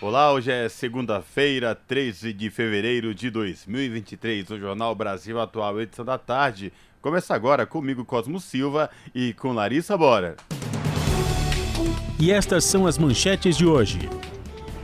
[0.00, 4.48] Olá, hoje é segunda-feira, 13 de fevereiro de 2023.
[4.50, 6.72] O Jornal Brasil Atual, edição da tarde.
[7.02, 10.36] Começa agora comigo, Cosmo Silva, e com Larissa Bora.
[12.16, 13.98] E estas são as manchetes de hoje.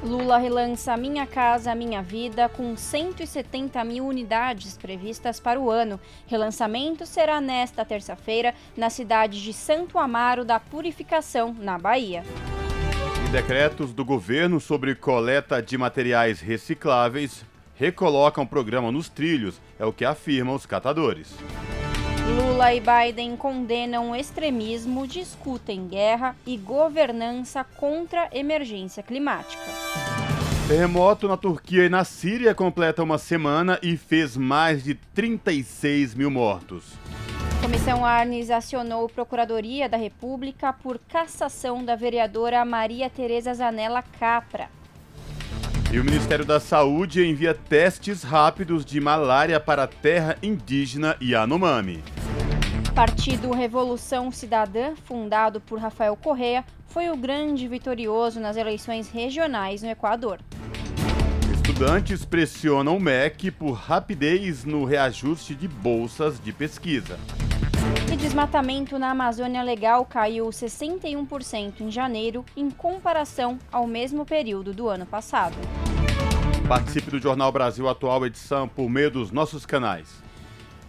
[0.02, 6.00] Lula relança Minha Casa Minha Vida com 170 mil unidades previstas para o ano.
[6.27, 12.24] Relançamento será nesta terça-feira na cidade de Santo Amaro da Purificação, na Bahia.
[13.34, 19.92] Decretos do governo sobre coleta de materiais recicláveis recolocam o programa nos trilhos, é o
[19.92, 21.34] que afirmam os catadores.
[22.28, 29.64] Lula e Biden condenam o extremismo, discutem guerra e governança contra emergência climática.
[30.69, 36.30] Terremoto na Turquia e na Síria completa uma semana e fez mais de 36 mil
[36.30, 36.92] mortos.
[37.64, 44.68] Comissão Arnes acionou Procuradoria da República por cassação da vereadora Maria Tereza Zanella Capra.
[45.90, 52.04] E o Ministério da Saúde envia testes rápidos de malária para a terra indígena Yanomami.
[52.94, 59.88] Partido Revolução Cidadã, fundado por Rafael Correa, foi o grande vitorioso nas eleições regionais no
[59.88, 60.38] Equador.
[61.50, 67.18] Estudantes pressionam o MEC por rapidez no reajuste de bolsas de pesquisa.
[68.25, 75.05] Desmatamento na Amazônia Legal caiu 61% em janeiro, em comparação ao mesmo período do ano
[75.05, 75.55] passado.
[76.66, 80.08] Participe do Jornal Brasil Atual, edição por meio dos nossos canais.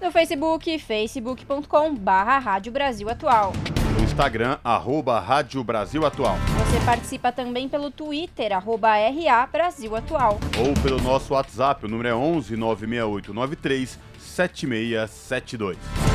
[0.01, 3.51] No Facebook, facebook.com barra Rádio Brasil Atual.
[3.97, 6.37] No Instagram, arroba Rádio Brasil Atual.
[6.37, 10.39] Você participa também pelo Twitter, arroba RA Brasil Atual.
[10.57, 16.14] Ou pelo nosso WhatsApp, o número é 11 96893 7672.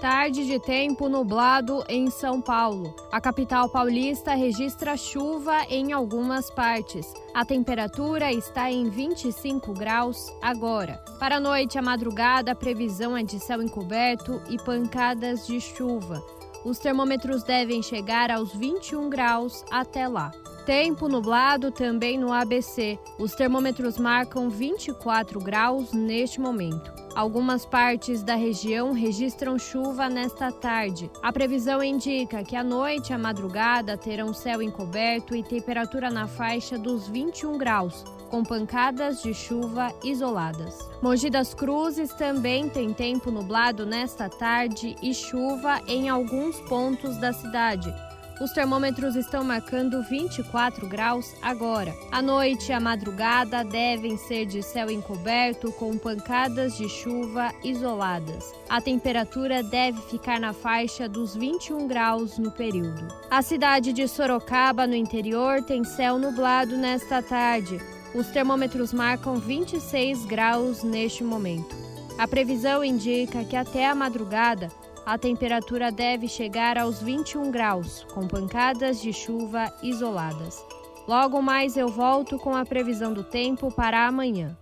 [0.00, 2.94] Tarde de tempo nublado em São Paulo.
[3.10, 7.12] A capital paulista registra chuva em algumas partes.
[7.34, 11.02] A temperatura está em 25 graus agora.
[11.18, 15.60] Para a noite e a madrugada, a previsão é de céu encoberto e pancadas de
[15.60, 16.24] chuva.
[16.64, 20.30] Os termômetros devem chegar aos 21 graus até lá.
[20.64, 22.96] Tempo nublado também no ABC.
[23.18, 26.97] Os termômetros marcam 24 graus neste momento.
[27.18, 31.10] Algumas partes da região registram chuva nesta tarde.
[31.20, 36.28] A previsão indica que a noite e a madrugada terão céu encoberto e temperatura na
[36.28, 40.78] faixa dos 21 graus, com pancadas de chuva isoladas.
[41.02, 47.32] Mogi das Cruzes também tem tempo nublado nesta tarde e chuva em alguns pontos da
[47.32, 47.92] cidade.
[48.40, 51.92] Os termômetros estão marcando 24 graus agora.
[52.12, 58.54] A noite e a madrugada devem ser de céu encoberto com pancadas de chuva isoladas.
[58.68, 63.08] A temperatura deve ficar na faixa dos 21 graus no período.
[63.28, 67.80] A cidade de Sorocaba, no interior, tem céu nublado nesta tarde.
[68.14, 71.76] Os termômetros marcam 26 graus neste momento.
[72.16, 74.68] A previsão indica que até a madrugada
[75.08, 80.62] a temperatura deve chegar aos 21 graus, com pancadas de chuva isoladas.
[81.08, 84.54] Logo mais eu volto com a previsão do tempo para amanhã.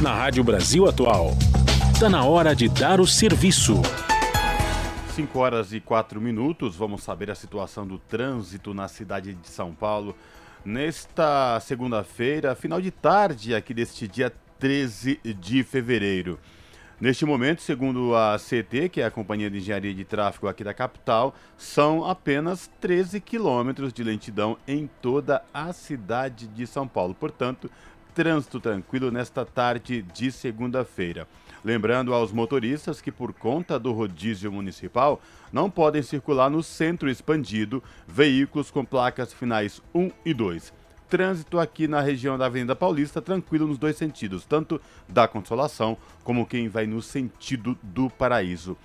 [0.00, 1.32] Na Rádio Brasil Atual,
[1.92, 3.82] está na hora de dar o serviço.
[5.16, 9.74] 5 horas e 4 minutos, vamos saber a situação do trânsito na cidade de São
[9.74, 10.14] Paulo.
[10.64, 16.38] Nesta segunda-feira, final de tarde aqui deste dia 13 de fevereiro.
[17.00, 20.74] Neste momento, segundo a CT, que é a Companhia de Engenharia de Tráfego aqui da
[20.74, 27.14] capital, são apenas 13 quilômetros de lentidão em toda a cidade de São Paulo.
[27.14, 27.70] Portanto,
[28.14, 31.26] trânsito tranquilo nesta tarde de segunda-feira.
[31.64, 37.82] Lembrando aos motoristas que, por conta do rodízio municipal, não podem circular no centro expandido
[38.06, 40.79] veículos com placas finais 1 e 2
[41.10, 46.46] trânsito aqui na região da Avenida Paulista tranquilo nos dois sentidos, tanto da Consolação como
[46.46, 48.76] quem vai no sentido do Paraíso.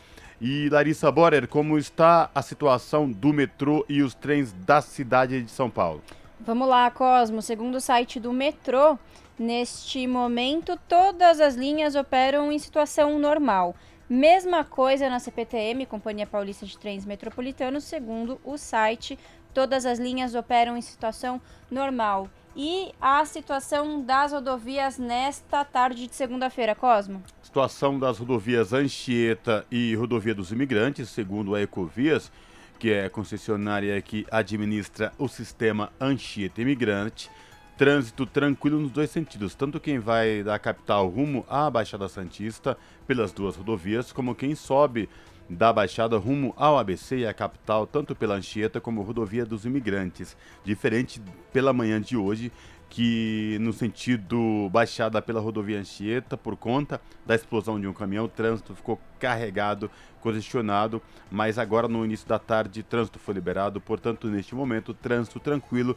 [0.41, 5.51] E Larissa Borer, como está a situação do metrô e os trens da cidade de
[5.51, 6.01] São Paulo?
[6.39, 7.41] Vamos lá, Cosmo.
[7.41, 8.97] Segundo o site do metrô,
[9.39, 13.75] neste momento todas as linhas operam em situação normal.
[14.07, 19.17] Mesma coisa na CPTM, Companhia Paulista de Trens Metropolitanos, segundo o site,
[19.55, 21.41] todas as linhas operam em situação
[21.71, 22.29] normal.
[22.57, 27.23] E a situação das rodovias nesta tarde de segunda-feira, Cosmo?
[27.41, 32.31] Situação das rodovias Anchieta e Rodovia dos Imigrantes, segundo a Ecovias,
[32.77, 37.29] que é a concessionária que administra o sistema Anchieta Imigrante.
[37.77, 43.33] Trânsito tranquilo nos dois sentidos, tanto quem vai da capital rumo à Baixada Santista pelas
[43.33, 45.09] duas rodovias, como quem sobe
[45.49, 50.35] da Baixada rumo ao ABC e à capital, tanto pela Anchieta como rodovia dos imigrantes.
[50.63, 51.21] Diferente
[51.53, 52.51] pela manhã de hoje,
[52.89, 58.29] que no sentido Baixada pela rodovia Anchieta, por conta da explosão de um caminhão, o
[58.29, 59.89] trânsito ficou carregado,
[60.21, 65.95] congestionado, mas agora no início da tarde, trânsito foi liberado, portanto, neste momento, trânsito tranquilo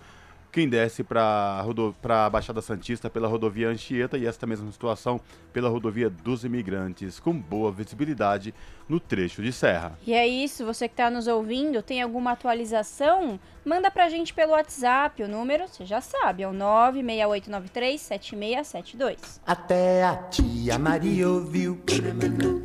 [0.51, 1.65] quem desce para
[2.09, 5.21] a Baixada Santista pela rodovia Anchieta e esta mesma situação
[5.53, 8.55] pela rodovia dos imigrantes, com boa visibilidade
[8.89, 9.99] no trecho de serra.
[10.07, 13.39] E é isso, você que está nos ouvindo, tem alguma atualização?
[13.65, 19.41] Manda para a gente pelo WhatsApp, o número, você já sabe, é o 968937672.
[19.47, 21.79] Até a tia Maria ouviu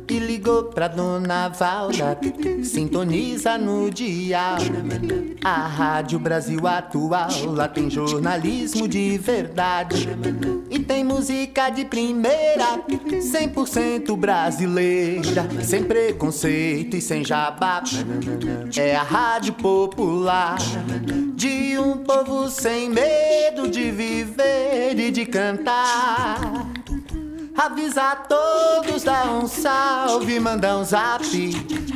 [0.08, 2.18] e ligou pra dona Valda,
[2.62, 4.56] sintoniza no dia.
[5.44, 10.08] A Rádio Brasil Atual, lá tem jornalismo de verdade.
[10.70, 17.82] E tem música de primeira, 100% brasileira, sem preconceito e sem jabá.
[18.76, 20.58] É a Rádio Popular,
[21.34, 26.83] de um povo sem medo de viver e de cantar.
[27.56, 31.24] Avisa a todos, dá um salve, manda um zap.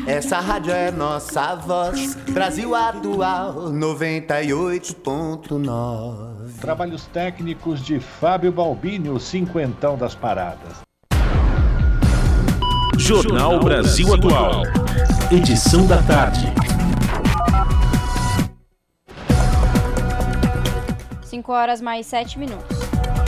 [0.06, 2.14] Essa rádio é nossa voz.
[2.30, 6.60] Brasil Atual 98.9.
[6.60, 10.76] Trabalhos técnicos de Fábio Balbini, o cinquentão das paradas.
[12.96, 14.62] Jornal Brasil Atual.
[15.32, 16.46] Edição da tarde.
[21.24, 22.77] 5 horas mais 7 minutos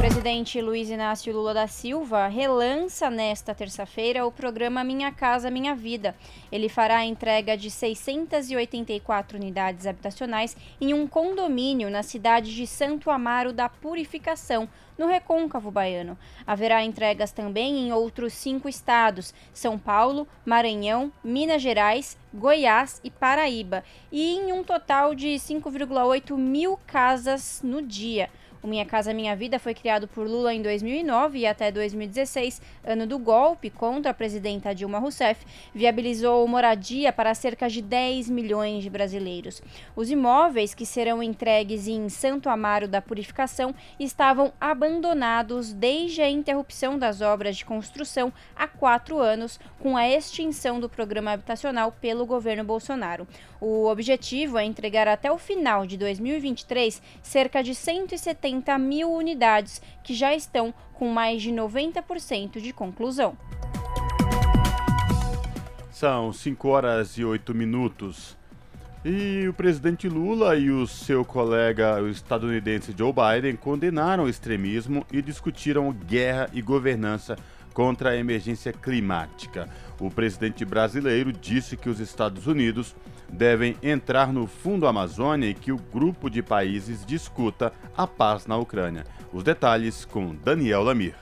[0.00, 6.16] presidente Luiz Inácio Lula da Silva relança nesta terça-feira o programa Minha Casa Minha Vida.
[6.50, 13.10] Ele fará a entrega de 684 unidades habitacionais em um condomínio na cidade de Santo
[13.10, 16.16] Amaro da Purificação, no Recôncavo Baiano.
[16.46, 23.84] Haverá entregas também em outros cinco estados: São Paulo, Maranhão, Minas Gerais, Goiás e Paraíba,
[24.10, 28.30] e em um total de 5,8 mil casas no dia.
[28.62, 33.06] O Minha Casa Minha Vida foi criado por Lula em 2009 e até 2016, ano
[33.06, 38.90] do golpe contra a presidenta Dilma Rousseff, viabilizou moradia para cerca de 10 milhões de
[38.90, 39.62] brasileiros.
[39.96, 46.98] Os imóveis que serão entregues em Santo Amaro da Purificação estavam abandonados desde a interrupção
[46.98, 52.62] das obras de construção há quatro anos, com a extinção do programa habitacional pelo governo
[52.62, 53.26] Bolsonaro.
[53.58, 60.14] O objetivo é entregar até o final de 2023 cerca de 170 mil unidades que
[60.14, 63.36] já estão com mais de 90% de conclusão.
[65.90, 68.38] São 5 horas e 8 minutos.
[69.04, 75.06] E o presidente Lula e o seu colega o estadunidense Joe Biden condenaram o extremismo
[75.10, 77.36] e discutiram guerra e governança
[77.72, 79.68] contra a emergência climática.
[79.98, 82.94] O presidente brasileiro disse que os Estados Unidos
[83.32, 88.56] devem entrar no Fundo Amazônia e que o grupo de países discuta a paz na
[88.56, 89.04] Ucrânia.
[89.32, 91.14] Os detalhes com Daniel Lamir.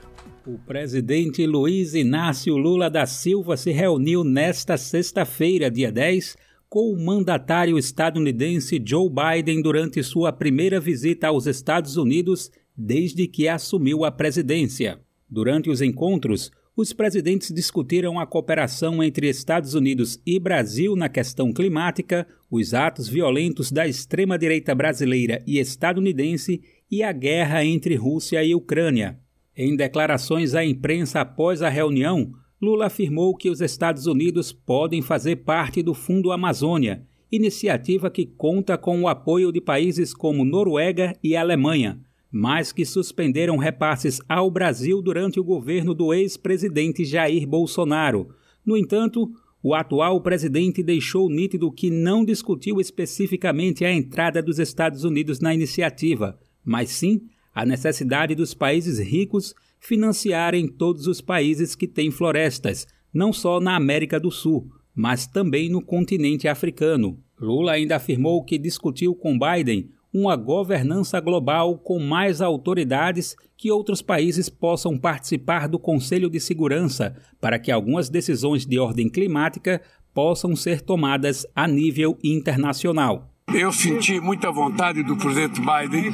[0.45, 6.35] O presidente Luiz Inácio Lula da Silva se reuniu nesta sexta-feira, dia 10,
[6.67, 13.47] com o mandatário estadunidense Joe Biden durante sua primeira visita aos Estados Unidos desde que
[13.47, 14.99] assumiu a presidência.
[15.29, 21.51] Durante os encontros, os presidentes discutiram a cooperação entre Estados Unidos e Brasil na questão
[21.51, 28.55] climática, os atos violentos da extrema-direita brasileira e estadunidense e a guerra entre Rússia e
[28.55, 29.19] Ucrânia.
[29.57, 32.31] Em declarações à imprensa após a reunião,
[32.61, 38.77] Lula afirmou que os Estados Unidos podem fazer parte do Fundo Amazônia, iniciativa que conta
[38.77, 41.99] com o apoio de países como Noruega e Alemanha
[42.31, 48.29] mas que suspenderam repasses ao Brasil durante o governo do ex-presidente Jair Bolsonaro.
[48.65, 49.31] No entanto,
[49.61, 55.53] o atual presidente deixou nítido que não discutiu especificamente a entrada dos Estados Unidos na
[55.53, 57.21] iniciativa, mas sim
[57.53, 63.75] a necessidade dos países ricos financiarem todos os países que têm florestas, não só na
[63.75, 67.17] América do Sul, mas também no continente africano.
[67.39, 74.01] Lula ainda afirmou que discutiu com Biden uma governança global com mais autoridades que outros
[74.01, 79.81] países possam participar do Conselho de Segurança para que algumas decisões de ordem climática
[80.13, 83.33] possam ser tomadas a nível internacional.
[83.53, 86.13] Eu senti muita vontade do presidente Biden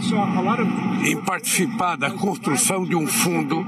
[1.03, 3.65] em participar da construção de um fundo,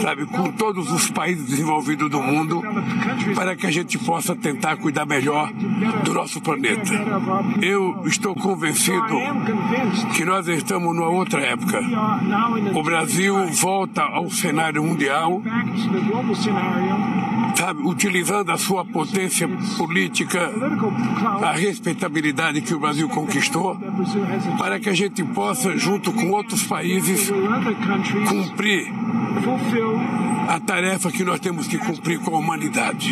[0.00, 2.62] sabe, com todos os países desenvolvidos do mundo,
[3.34, 5.52] para que a gente possa tentar cuidar melhor
[6.04, 6.92] do nosso planeta.
[7.60, 9.14] Eu estou convencido
[10.14, 11.80] que nós estamos numa outra época.
[12.74, 15.42] O Brasil volta ao cenário mundial
[17.54, 19.48] sabe, utilizando a sua potência
[19.78, 20.50] política,
[21.42, 23.74] a respeitabilidade que o Brasil conquistou,
[24.58, 27.30] para que a gente possa, junto com outros países,
[28.28, 28.92] cumprir
[30.46, 33.10] a tarefa que nós temos que cumprir com a humanidade.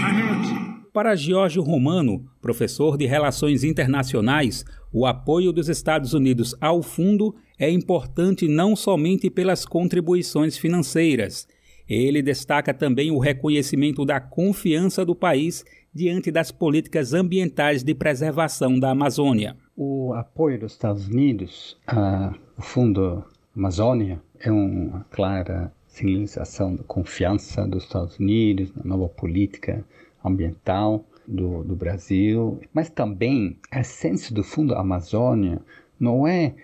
[0.93, 4.63] Para Giorgio Romano, professor de Relações Internacionais,
[4.93, 11.49] o apoio dos Estados Unidos ao fundo é importante não somente pelas contribuições financeiras,
[11.89, 15.65] ele destaca também o reconhecimento da confiança do país
[15.95, 19.57] diante das políticas ambientais de preservação da Amazônia.
[19.77, 27.85] O apoio dos Estados Unidos ao Fundo Amazônia é uma clara sinalização da confiança dos
[27.85, 29.85] Estados Unidos na nova política
[30.25, 35.61] ambiental do, do Brasil, mas também a essência do Fundo Amazônia
[36.01, 36.55] não é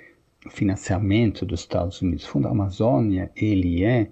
[0.50, 2.25] financiamento dos Estados Unidos.
[2.25, 4.08] O Fundo Amazônia ele é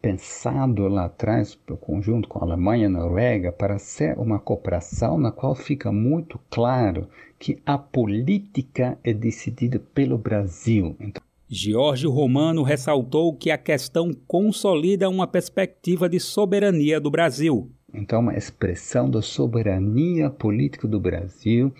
[0.00, 5.30] pensado lá atrás, conjunto com a Alemanha e a Noruega, para ser uma cooperação na
[5.30, 7.06] qual fica muito claro
[7.38, 10.96] que a política é decidida pelo Brasil.
[11.00, 17.70] Então, Giorgio Romano ressaltou que a questão consolida uma perspectiva de soberania do Brasil.
[17.92, 21.74] Então, uma expressão da soberania política do Brasil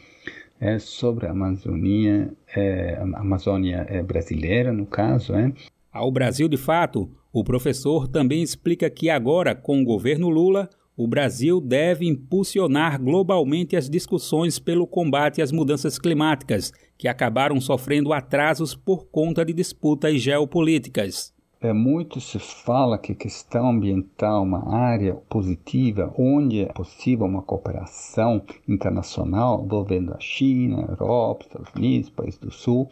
[0.61, 5.35] é, sobre a Amazônia, é, a Amazônia é, brasileira, no caso.
[5.35, 5.53] É.
[5.93, 11.07] Ao Brasil, de fato, o professor também explica que agora, com o governo Lula, o
[11.07, 18.75] Brasil deve impulsionar globalmente as discussões pelo combate às mudanças climáticas, que acabaram sofrendo atrasos
[18.75, 21.33] por conta de disputas geopolíticas.
[21.63, 27.43] É, muito se fala que questão ambiental é uma área positiva, onde é possível uma
[27.43, 32.89] cooperação internacional envolvendo a China, a Europa, Estados Unidos, países do Sul.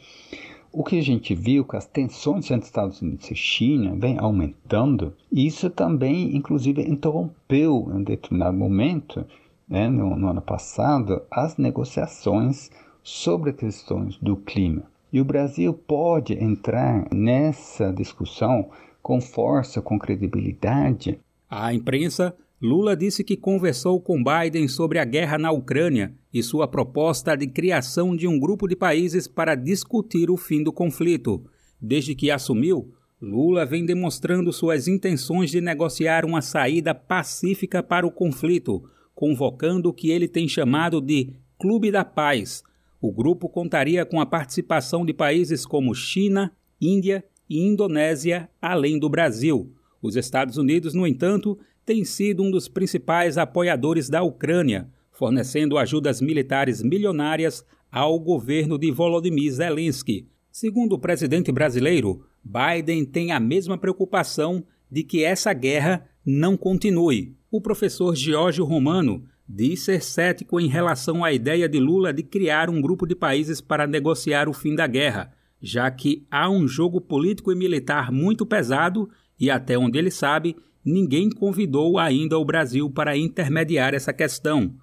[0.71, 5.15] O que a gente viu que as tensões entre Estados Unidos e China vem aumentando,
[5.33, 9.25] e isso também, inclusive, interrompeu em determinado momento,
[9.69, 12.71] né, no, no ano passado, as negociações
[13.03, 14.83] sobre questões do clima.
[15.11, 18.69] E o Brasil pode entrar nessa discussão
[19.03, 21.19] com força, com credibilidade.
[21.49, 26.67] A imprensa Lula disse que conversou com Biden sobre a guerra na Ucrânia e sua
[26.67, 31.45] proposta de criação de um grupo de países para discutir o fim do conflito.
[31.81, 38.11] Desde que assumiu, Lula vem demonstrando suas intenções de negociar uma saída pacífica para o
[38.11, 38.83] conflito,
[39.15, 42.65] convocando o que ele tem chamado de Clube da Paz.
[43.01, 49.09] O grupo contaria com a participação de países como China, Índia e Indonésia, além do
[49.09, 49.73] Brasil.
[50.03, 51.57] Os Estados Unidos, no entanto,
[51.89, 58.91] tem sido um dos principais apoiadores da Ucrânia, fornecendo ajudas militares milionárias ao governo de
[58.91, 60.29] Volodymyr Zelensky.
[60.53, 67.35] Segundo o presidente brasileiro, Biden tem a mesma preocupação de que essa guerra não continue.
[67.51, 72.69] O professor Giorgio Romano diz ser cético em relação à ideia de Lula de criar
[72.69, 77.01] um grupo de países para negociar o fim da guerra, já que há um jogo
[77.01, 79.09] político e militar muito pesado
[79.41, 80.55] e, até onde ele sabe,
[80.85, 84.75] ninguém convidou ainda o Brasil para intermediar essa questão.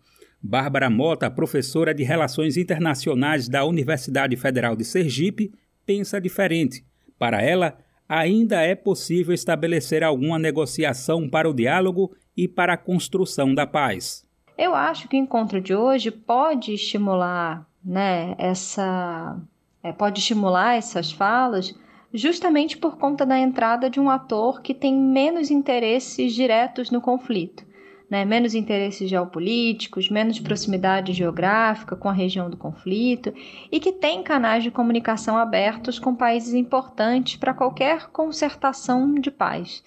[0.41, 5.51] Bárbara Mota, professora de Relações Internacionais da Universidade Federal de Sergipe,
[5.85, 6.85] pensa diferente.
[7.17, 13.55] Para ela, ainda é possível estabelecer alguma negociação para o diálogo e para a construção
[13.55, 14.25] da paz.
[14.57, 19.37] Eu acho que o encontro de hoje pode estimular, né, essa,
[19.83, 21.73] é, pode estimular essas falas
[22.15, 27.65] justamente por conta da entrada de um ator que tem menos interesses diretos no conflito.
[28.07, 33.33] Né, menos interesses geopolíticos, menos proximidade geográfica com a região do conflito
[33.71, 39.83] e que tem canais de comunicação abertos com países importantes para qualquer concertação de paz.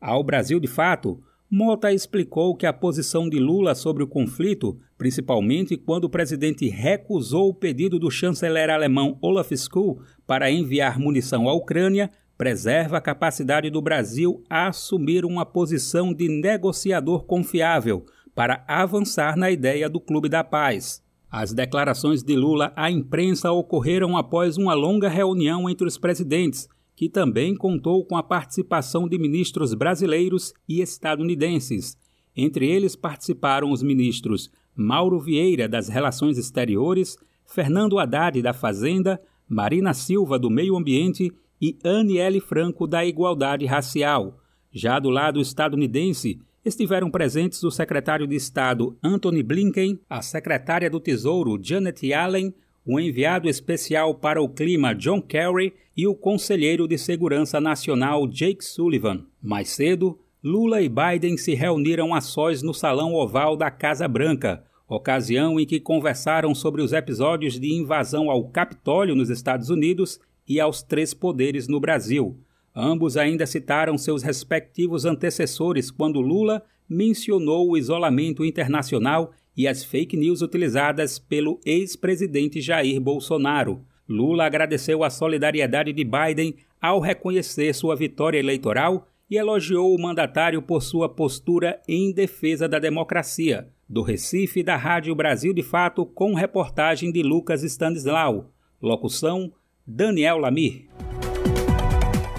[0.00, 5.76] Ao Brasil, de fato, Mota explicou que a posição de Lula sobre o conflito, principalmente
[5.76, 11.52] quando o presidente recusou o pedido do chanceler alemão Olaf Scholz para enviar munição à
[11.52, 19.36] Ucrânia, preserva a capacidade do Brasil a assumir uma posição de negociador confiável, para avançar
[19.36, 21.00] na ideia do Clube da Paz.
[21.30, 27.10] As declarações de Lula à imprensa ocorreram após uma longa reunião entre os presidentes, que
[27.10, 31.96] também contou com a participação de ministros brasileiros e estadunidenses.
[32.34, 39.92] Entre eles participaram os ministros Mauro Vieira, das Relações Exteriores, Fernando Haddad, da Fazenda, Marina
[39.92, 44.38] Silva, do Meio Ambiente e Aniele Franco, da Igualdade Racial.
[44.72, 50.98] Já do lado estadunidense, estiveram presentes o secretário de Estado Anthony Blinken, a secretária do
[50.98, 52.52] Tesouro Janet Yellen,
[52.86, 58.64] o enviado especial para o clima John Kerry e o conselheiro de Segurança Nacional Jake
[58.64, 59.26] Sullivan.
[59.42, 64.62] Mais cedo, Lula e Biden se reuniram a sós no Salão Oval da Casa Branca,
[64.88, 70.60] ocasião em que conversaram sobre os episódios de invasão ao Capitólio nos Estados Unidos e
[70.60, 72.38] aos três poderes no Brasil.
[72.72, 80.16] Ambos ainda citaram seus respectivos antecessores quando Lula mencionou o isolamento internacional e as fake
[80.16, 83.84] news utilizadas pelo ex-presidente Jair Bolsonaro.
[84.08, 90.62] Lula agradeceu a solidariedade de Biden ao reconhecer sua vitória eleitoral e elogiou o mandatário
[90.62, 93.68] por sua postura em defesa da democracia.
[93.88, 98.50] Do Recife, da Rádio Brasil de Fato, com reportagem de Lucas Stanislau.
[98.80, 99.52] Locução:
[99.86, 100.88] Daniel Lamir.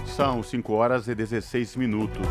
[0.05, 2.27] São 5 horas e 16 minutos.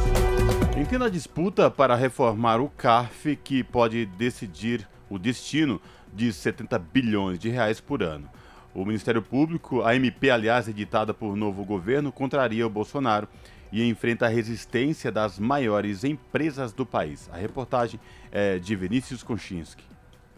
[0.76, 5.80] Em plena disputa para reformar o CARF, que pode decidir o destino
[6.12, 8.28] de 70 bilhões de reais por ano.
[8.74, 13.26] O Ministério Público, a MP, aliás, editada por novo governo, contraria o Bolsonaro
[13.72, 17.30] e enfrenta a resistência das maiores empresas do país.
[17.32, 17.98] A reportagem
[18.30, 19.82] é de Vinícius Konchinski.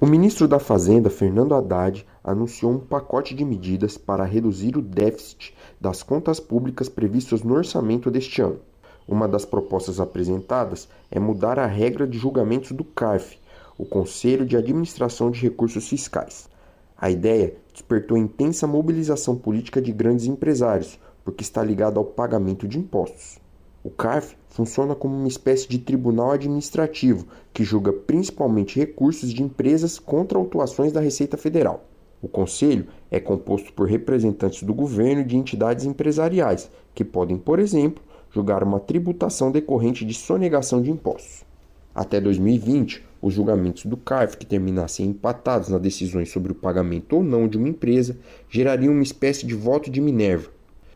[0.00, 5.52] O ministro da Fazenda, Fernando Haddad, anunciou um pacote de medidas para reduzir o déficit
[5.80, 8.67] das contas públicas previstas no orçamento deste ano.
[9.08, 13.38] Uma das propostas apresentadas é mudar a regra de julgamentos do CARF,
[13.78, 16.46] o Conselho de Administração de Recursos Fiscais.
[16.94, 22.78] A ideia despertou intensa mobilização política de grandes empresários, porque está ligado ao pagamento de
[22.78, 23.38] impostos.
[23.82, 29.98] O CARF funciona como uma espécie de tribunal administrativo que julga principalmente recursos de empresas
[29.98, 31.88] contra autuações da Receita Federal.
[32.20, 37.58] O conselho é composto por representantes do governo e de entidades empresariais, que podem, por
[37.58, 41.44] exemplo, julgar uma tributação decorrente de sonegação de impostos.
[41.94, 47.24] Até 2020, os julgamentos do CARF que terminassem empatados nas decisões sobre o pagamento ou
[47.24, 48.16] não de uma empresa
[48.48, 50.50] gerariam uma espécie de voto de Minerva.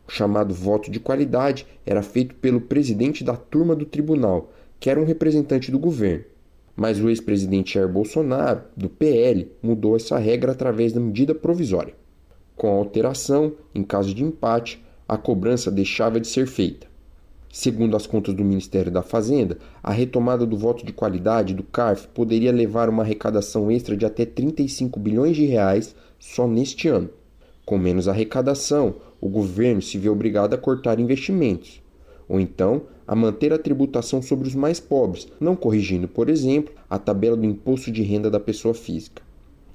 [0.07, 5.01] O chamado voto de qualidade era feito pelo presidente da turma do tribunal, que era
[5.01, 6.25] um representante do governo.
[6.77, 11.95] Mas o ex-presidente Jair Bolsonaro, do PL, mudou essa regra através da medida provisória.
[12.57, 16.92] Com a alteração, em caso de empate, a cobrança deixava de ser feita.
[17.55, 22.09] Segundo as contas do Ministério da Fazenda, a retomada do voto de qualidade do CARF
[22.09, 27.11] poderia levar uma arrecadação extra de até 35 bilhões de reais só neste ano.
[27.67, 31.83] Com menos arrecadação, o governo se vê obrigado a cortar investimentos,
[32.27, 36.99] ou então a manter a tributação sobre os mais pobres, não corrigindo, por exemplo, a
[36.99, 39.23] tabela do imposto de renda da pessoa física.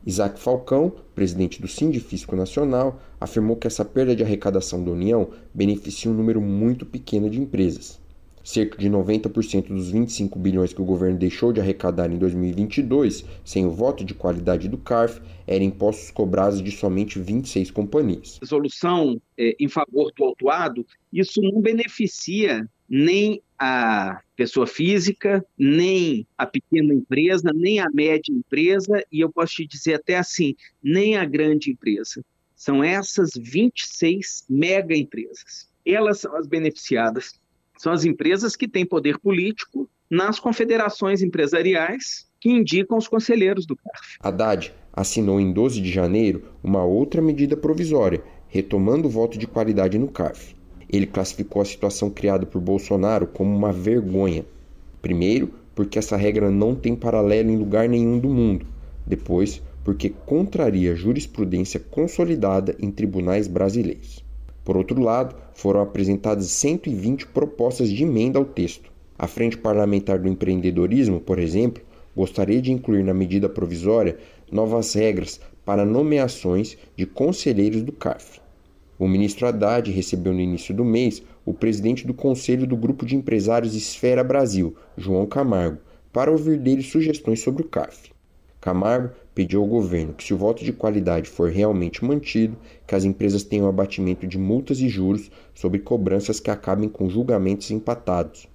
[0.07, 6.09] Isaac Falcão, presidente do Sindifisco Nacional, afirmou que essa perda de arrecadação da União beneficia
[6.09, 7.99] um número muito pequeno de empresas.
[8.41, 13.65] Cerca de 90% dos 25 bilhões que o governo deixou de arrecadar em 2022, sem
[13.65, 18.37] o voto de qualidade do CARF, eram impostos cobrados de somente 26 companhias.
[18.39, 26.45] Resolução é, em favor do autuado, isso não beneficia nem a pessoa física, nem a
[26.45, 31.25] pequena empresa, nem a média empresa, e eu posso te dizer até assim, nem a
[31.25, 32.23] grande empresa.
[32.55, 35.69] São essas 26 mega empresas.
[35.85, 37.39] Elas são as beneficiadas.
[37.77, 43.75] São as empresas que têm poder político nas confederações empresariais que indicam os conselheiros do
[43.75, 44.17] CARF.
[44.19, 49.97] Haddad assinou em 12 de janeiro uma outra medida provisória, retomando o voto de qualidade
[49.97, 50.56] no CARF.
[50.89, 54.45] Ele classificou a situação criada por Bolsonaro como uma vergonha.
[55.01, 58.65] Primeiro, porque essa regra não tem paralelo em lugar nenhum do mundo.
[59.05, 64.25] Depois, porque contraria jurisprudência consolidada em tribunais brasileiros.
[64.65, 68.91] Por outro lado, foram apresentadas 120 propostas de emenda ao texto.
[69.17, 71.81] A Frente Parlamentar do Empreendedorismo, por exemplo,
[72.15, 74.17] gostaria de incluir na medida provisória
[74.51, 78.41] novas regras para nomeações de conselheiros do CARF.
[78.99, 83.15] O ministro Haddad recebeu no início do mês o presidente do Conselho do Grupo de
[83.15, 85.77] Empresários Esfera Brasil, João Camargo,
[86.11, 88.11] para ouvir dele sugestões sobre o CARF.
[88.59, 92.57] Camargo pediu ao governo que, se o voto de qualidade for realmente mantido,
[92.87, 97.69] que as empresas tenham abatimento de multas e juros sobre cobranças que acabem com julgamentos
[97.69, 98.47] empatados.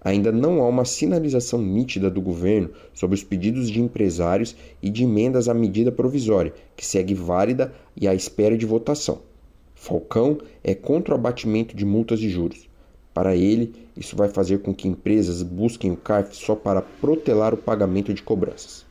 [0.00, 5.02] ainda não há uma sinalização nítida do governo sobre os pedidos de empresários e de
[5.02, 9.20] emendas à medida provisória, que segue válida e à espera de votação.
[9.78, 12.68] Falcão é contra o abatimento de multas de juros.
[13.14, 17.56] Para ele, isso vai fazer com que empresas busquem o CARF só para protelar o
[17.56, 18.84] pagamento de cobranças.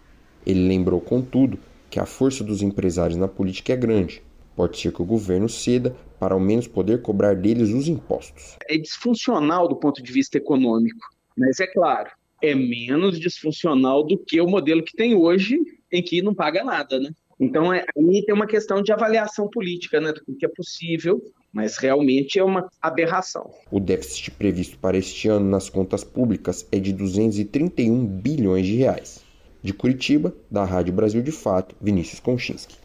[0.45, 4.23] Ele lembrou, contudo, que a força dos empresários na política é grande.
[4.55, 8.55] Pode ser que o governo ceda para ao menos poder cobrar deles os impostos.
[8.67, 11.05] É disfuncional do ponto de vista econômico,
[11.37, 12.09] mas é claro,
[12.41, 15.59] é menos disfuncional do que o modelo que tem hoje,
[15.91, 17.11] em que não paga nada, né?
[17.39, 21.21] Então, é, aí tem uma questão de avaliação política, né, do que é possível,
[21.53, 23.51] mas realmente é uma aberração.
[23.71, 29.23] O déficit previsto para este ano nas contas públicas é de 231 bilhões de reais.
[29.61, 32.75] De Curitiba, da Rádio Brasil de Fato, Vinícius Konchinski.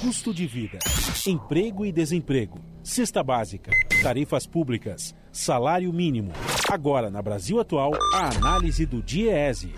[0.00, 0.78] Custo de vida,
[1.26, 6.32] emprego e desemprego, cesta básica, tarifas públicas, salário mínimo.
[6.70, 9.72] Agora, na Brasil Atual, a análise do DIEESE.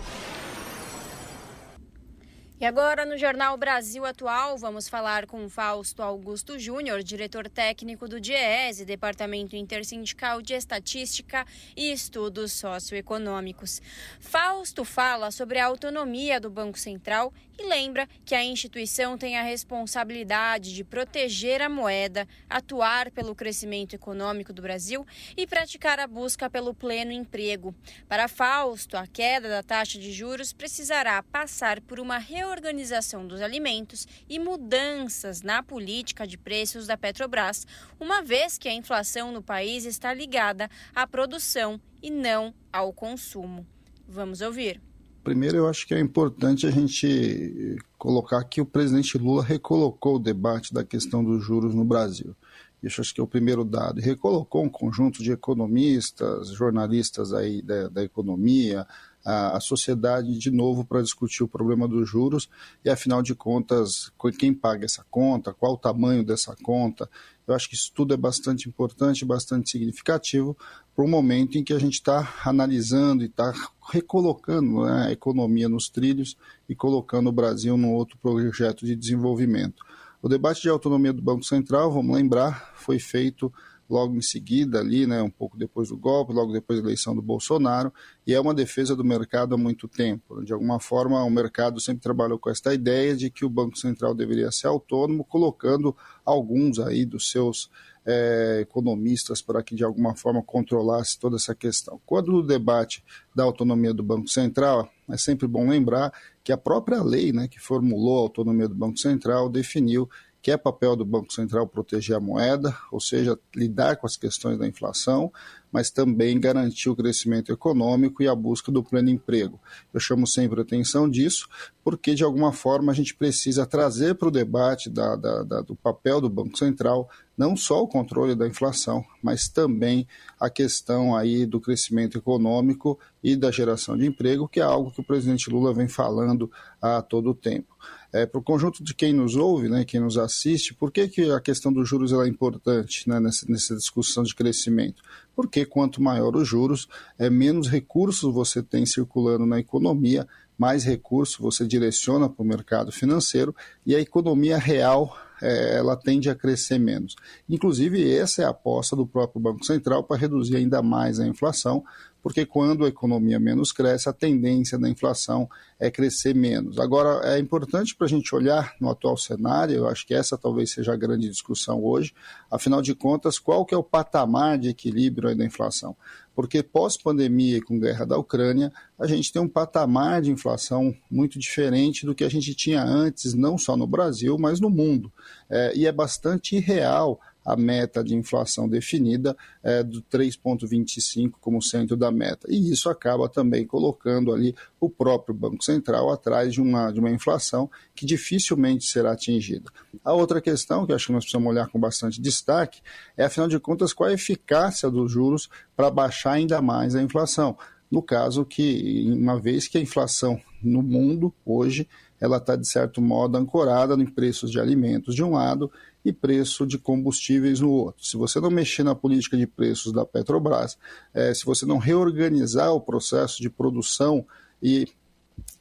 [2.61, 8.21] E agora, no Jornal Brasil Atual, vamos falar com Fausto Augusto Júnior, diretor técnico do
[8.21, 11.43] DIEESE, Departamento Intersindical de Estatística
[11.75, 13.81] e Estudos Socioeconômicos.
[14.19, 19.43] Fausto fala sobre a autonomia do Banco Central e lembra que a instituição tem a
[19.43, 26.47] responsabilidade de proteger a moeda, atuar pelo crescimento econômico do Brasil e praticar a busca
[26.47, 27.73] pelo pleno emprego.
[28.07, 33.41] Para Fausto, a queda da taxa de juros precisará passar por uma reorganização reorganização dos
[33.41, 37.65] alimentos e mudanças na política de preços da Petrobras,
[37.99, 43.65] uma vez que a inflação no país está ligada à produção e não ao consumo.
[44.07, 44.81] Vamos ouvir.
[45.23, 50.19] Primeiro, eu acho que é importante a gente colocar que o presidente Lula recolocou o
[50.19, 52.35] debate da questão dos juros no Brasil.
[52.83, 53.99] Isso acho que é o primeiro dado.
[53.99, 58.87] E recolocou um conjunto de economistas, jornalistas aí da, da economia,
[59.25, 62.49] a, a sociedade de novo para discutir o problema dos juros
[62.83, 67.09] e, afinal de contas, quem paga essa conta, qual o tamanho dessa conta.
[67.47, 70.55] Eu acho que isso tudo é bastante importante, bastante significativo
[70.95, 73.53] para o momento em que a gente está analisando e está
[73.91, 79.83] recolocando né, a economia nos trilhos e colocando o Brasil num outro projeto de desenvolvimento.
[80.21, 83.51] O debate de autonomia do Banco Central, vamos lembrar, foi feito
[83.91, 87.21] logo em seguida ali, né, um pouco depois do golpe, logo depois da eleição do
[87.21, 87.93] Bolsonaro,
[88.25, 90.43] e é uma defesa do mercado há muito tempo.
[90.43, 94.13] De alguma forma, o mercado sempre trabalhou com esta ideia de que o Banco Central
[94.13, 97.69] deveria ser autônomo, colocando alguns aí dos seus
[98.05, 101.99] é, economistas para que de alguma forma controlasse toda essa questão.
[102.05, 103.03] Quando o debate
[103.35, 106.11] da autonomia do Banco Central, é sempre bom lembrar
[106.43, 110.09] que a própria lei né, que formulou a autonomia do Banco Central definiu
[110.41, 114.57] que é papel do Banco Central proteger a moeda, ou seja, lidar com as questões
[114.57, 115.31] da inflação,
[115.71, 119.59] mas também garantir o crescimento econômico e a busca do pleno emprego.
[119.93, 121.47] Eu chamo sempre a atenção disso,
[121.83, 125.75] porque de alguma forma a gente precisa trazer para o debate da, da, da, do
[125.75, 127.09] papel do Banco Central
[127.41, 130.07] não só o controle da inflação, mas também
[130.39, 135.01] a questão aí do crescimento econômico e da geração de emprego, que é algo que
[135.01, 137.75] o presidente Lula vem falando a todo o tempo.
[138.13, 141.31] É, para o conjunto de quem nos ouve, né, quem nos assiste, por que, que
[141.31, 145.01] a questão dos juros é importante né, nessa, nessa discussão de crescimento?
[145.35, 151.37] Porque quanto maior os juros, é, menos recursos você tem circulando na economia, mais recursos
[151.37, 156.79] você direciona para o mercado financeiro e a economia real é, ela tende a crescer
[156.79, 157.15] menos.
[157.49, 161.83] Inclusive, essa é a aposta do próprio Banco Central para reduzir ainda mais a inflação,
[162.21, 166.77] porque quando a economia menos cresce, a tendência da inflação é crescer menos.
[166.77, 170.71] Agora, é importante para a gente olhar no atual cenário, eu acho que essa talvez
[170.71, 172.13] seja a grande discussão hoje,
[172.49, 175.95] afinal de contas, qual que é o patamar de equilíbrio da inflação?
[176.33, 181.37] Porque pós-pandemia e com guerra da Ucrânia, a gente tem um patamar de inflação muito
[181.37, 185.11] diferente do que a gente tinha antes, não só no Brasil, mas no mundo.
[185.49, 191.97] É, e é bastante irreal a meta de inflação definida é, do 3,25 como centro
[191.97, 192.47] da meta.
[192.49, 197.09] E isso acaba também colocando ali o próprio Banco Central atrás de uma, de uma
[197.09, 199.71] inflação que dificilmente será atingida.
[200.03, 202.81] A outra questão, que acho que nós precisamos olhar com bastante destaque,
[203.17, 207.57] é, afinal de contas, qual a eficácia dos juros para baixar ainda mais a inflação.
[207.89, 211.87] No caso que, uma vez que a inflação no mundo hoje
[212.21, 215.71] ela está, de certo modo, ancorada em preços de alimentos de um lado
[216.05, 218.05] e preço de combustíveis no outro.
[218.05, 220.77] Se você não mexer na política de preços da Petrobras,
[221.13, 224.25] é, se você não reorganizar o processo de produção
[224.61, 224.87] e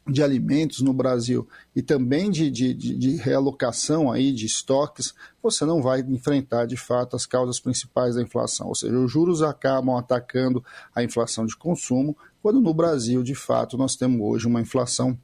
[0.06, 5.80] de alimentos no Brasil e também de, de, de, realocação aí de estoques, você não
[5.80, 8.68] vai enfrentar de fato as causas principais da inflação.
[8.68, 13.76] Ou seja, os juros acabam atacando a inflação de consumo, quando no Brasil, de fato,
[13.76, 15.16] nós temos hoje uma inflação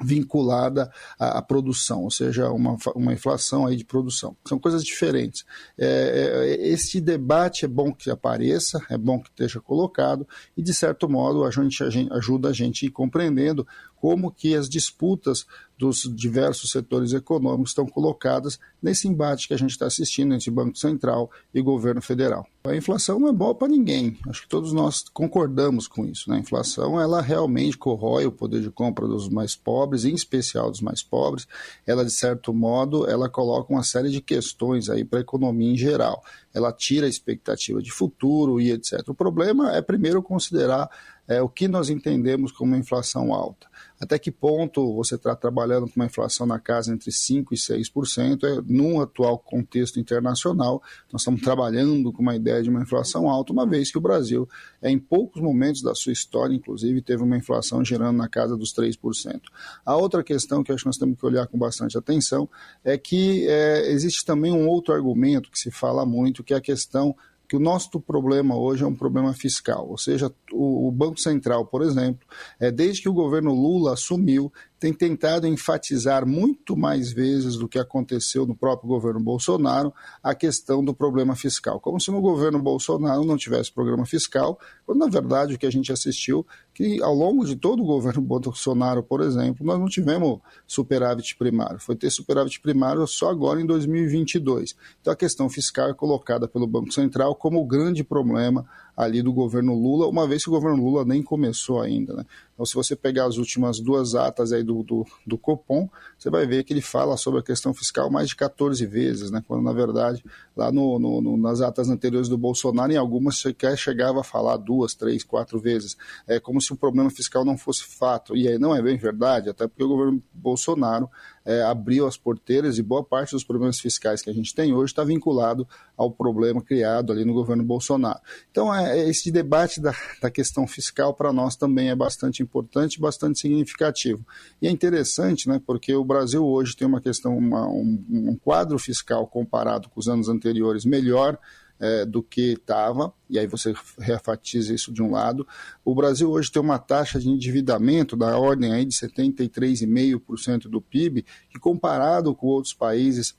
[0.00, 4.36] vinculada à, à, produção, ou seja, uma, uma inflação aí de produção.
[4.44, 5.44] São coisas diferentes.
[5.78, 10.26] É, é, esse debate é bom que apareça, é bom que esteja colocado
[10.56, 14.30] e, de certo modo, a gente, a gente ajuda a gente a ir compreendendo como
[14.30, 19.86] que as disputas dos diversos setores econômicos estão colocadas nesse embate que a gente está
[19.86, 22.46] assistindo entre Banco Central e governo federal.
[22.64, 24.16] A inflação não é boa para ninguém.
[24.28, 26.30] Acho que todos nós concordamos com isso.
[26.30, 26.36] Né?
[26.36, 30.80] A inflação ela realmente corrói o poder de compra dos mais pobres, em especial dos
[30.80, 31.46] mais pobres.
[31.86, 35.76] Ela de certo modo ela coloca uma série de questões aí para a economia em
[35.76, 36.22] geral.
[36.54, 39.08] Ela tira a expectativa de futuro e etc.
[39.08, 40.88] O problema é primeiro considerar
[41.26, 45.92] é, o que nós entendemos como inflação alta até que ponto você está trabalhando com
[45.96, 51.40] uma inflação na casa entre 5% e 6%, é, num atual contexto internacional, nós estamos
[51.40, 54.48] trabalhando com uma ideia de uma inflação alta, uma vez que o Brasil,
[54.82, 58.74] é, em poucos momentos da sua história, inclusive, teve uma inflação girando na casa dos
[58.74, 59.40] 3%.
[59.84, 62.48] A outra questão que acho que nós temos que olhar com bastante atenção
[62.84, 66.60] é que é, existe também um outro argumento que se fala muito, que é a
[66.60, 67.14] questão
[67.48, 71.82] que o nosso problema hoje é um problema fiscal, ou seja, o, Banco Central, por
[71.82, 72.26] exemplo,
[72.58, 74.52] é, desde que o governo Lula assumiu,
[74.84, 79.90] tem tentado enfatizar muito mais vezes do que aconteceu no próprio governo Bolsonaro
[80.22, 81.80] a questão do problema fiscal.
[81.80, 85.72] Como se no governo Bolsonaro não tivesse programa fiscal, quando na verdade o que a
[85.72, 90.40] gente assistiu que ao longo de todo o governo Bolsonaro, por exemplo, nós não tivemos
[90.66, 91.80] superávit primário.
[91.80, 94.76] Foi ter superávit primário só agora em 2022.
[95.00, 98.66] Então a questão fiscal é colocada pelo Banco Central como o grande problema
[98.96, 102.14] ali do governo Lula, uma vez que o governo Lula nem começou ainda.
[102.14, 102.24] Né?
[102.52, 106.46] Então, se você pegar as últimas duas atas aí do, do, do, Copom, você vai
[106.46, 109.42] ver que ele fala sobre a questão fiscal mais de 14 vezes, né?
[109.46, 110.24] quando na verdade,
[110.56, 114.56] lá no, no, no nas atas anteriores do Bolsonaro, em algumas sequer chegava a falar
[114.56, 115.96] duas, três, quatro vezes.
[116.28, 118.36] É como se o problema fiscal não fosse fato.
[118.36, 121.10] E aí não é bem verdade, até porque o governo Bolsonaro
[121.44, 124.92] é, abriu as porteiras e boa parte dos problemas fiscais que a gente tem hoje
[124.92, 128.20] está vinculado ao problema criado ali no governo Bolsonaro.
[128.50, 133.00] Então, é, é esse debate da, da questão fiscal para nós também é bastante importante,
[133.00, 134.24] bastante significativo.
[134.60, 138.78] E é interessante, né, porque o Brasil hoje tem uma questão, uma, um, um quadro
[138.78, 141.38] fiscal comparado com os anos anteriores melhor
[141.78, 145.46] é, do que estava, e aí você reafatiza isso de um lado.
[145.84, 151.24] O Brasil hoje tem uma taxa de endividamento da ordem aí de 73,5% do PIB,
[151.50, 153.36] que comparado com outros países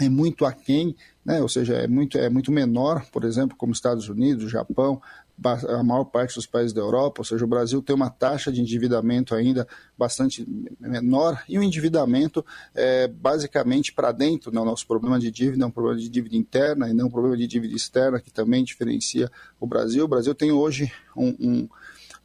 [0.00, 1.40] é muito aquém, né?
[1.40, 5.00] ou seja, é muito, é muito menor, por exemplo, como Estados Unidos, Japão,
[5.42, 8.60] a maior parte dos países da Europa, ou seja, o Brasil tem uma taxa de
[8.60, 9.66] endividamento ainda
[9.98, 10.46] bastante
[10.78, 12.44] menor e o endividamento
[12.74, 14.52] é basicamente para dentro.
[14.52, 14.60] Né?
[14.60, 17.36] O nosso problema de dívida é um problema de dívida interna e não um problema
[17.36, 20.04] de dívida externa, que também diferencia o Brasil.
[20.04, 21.68] O Brasil tem hoje um, um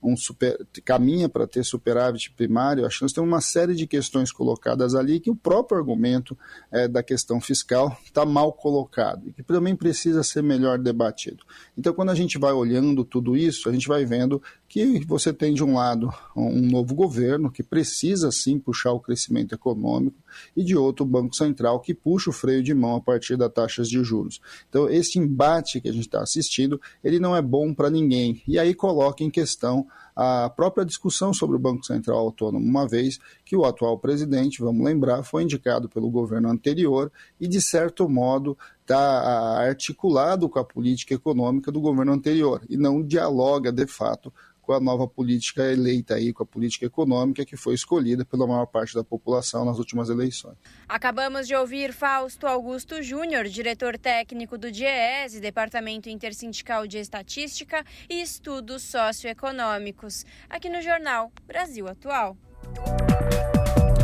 [0.01, 4.31] um super, caminha para ter superávit primário, acho que nós temos uma série de questões
[4.31, 6.37] colocadas ali que o próprio argumento
[6.71, 11.43] é, da questão fiscal está mal colocado e que também precisa ser melhor debatido.
[11.77, 15.51] Então, quando a gente vai olhando tudo isso, a gente vai vendo que você tem,
[15.51, 20.15] de um lado, um novo governo que precisa sim puxar o crescimento econômico,
[20.55, 23.51] e de outro, o Banco Central que puxa o freio de mão a partir das
[23.51, 24.39] taxas de juros.
[24.69, 28.43] Então, esse embate que a gente está assistindo, ele não é bom para ninguém.
[28.47, 33.17] E aí coloca em questão a própria discussão sobre o Banco Central Autônomo, uma vez
[33.45, 38.57] que o atual presidente, vamos lembrar, foi indicado pelo governo anterior e, de certo modo,
[38.81, 44.33] está articulado com a política econômica do governo anterior e não dialoga de fato
[44.69, 48.67] com a nova política eleita aí, com a política econômica que foi escolhida pela maior
[48.67, 50.55] parte da população nas últimas eleições.
[50.87, 58.21] Acabamos de ouvir Fausto Augusto Júnior, diretor técnico do DIEESE, Departamento Intersindical de Estatística e
[58.21, 62.37] Estudos Socioeconômicos, aqui no jornal Brasil Atual.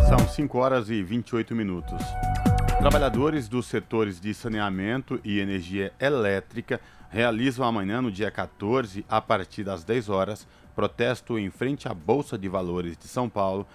[0.10, 2.02] São 5 horas e 28 minutos.
[2.80, 6.82] Trabalhadores dos setores de saneamento e energia elétrica
[7.16, 12.38] realizam amanhã, no dia 14, a partir das 10 horas, protesto em frente à Bolsa
[12.38, 13.66] de Valores de São Paulo,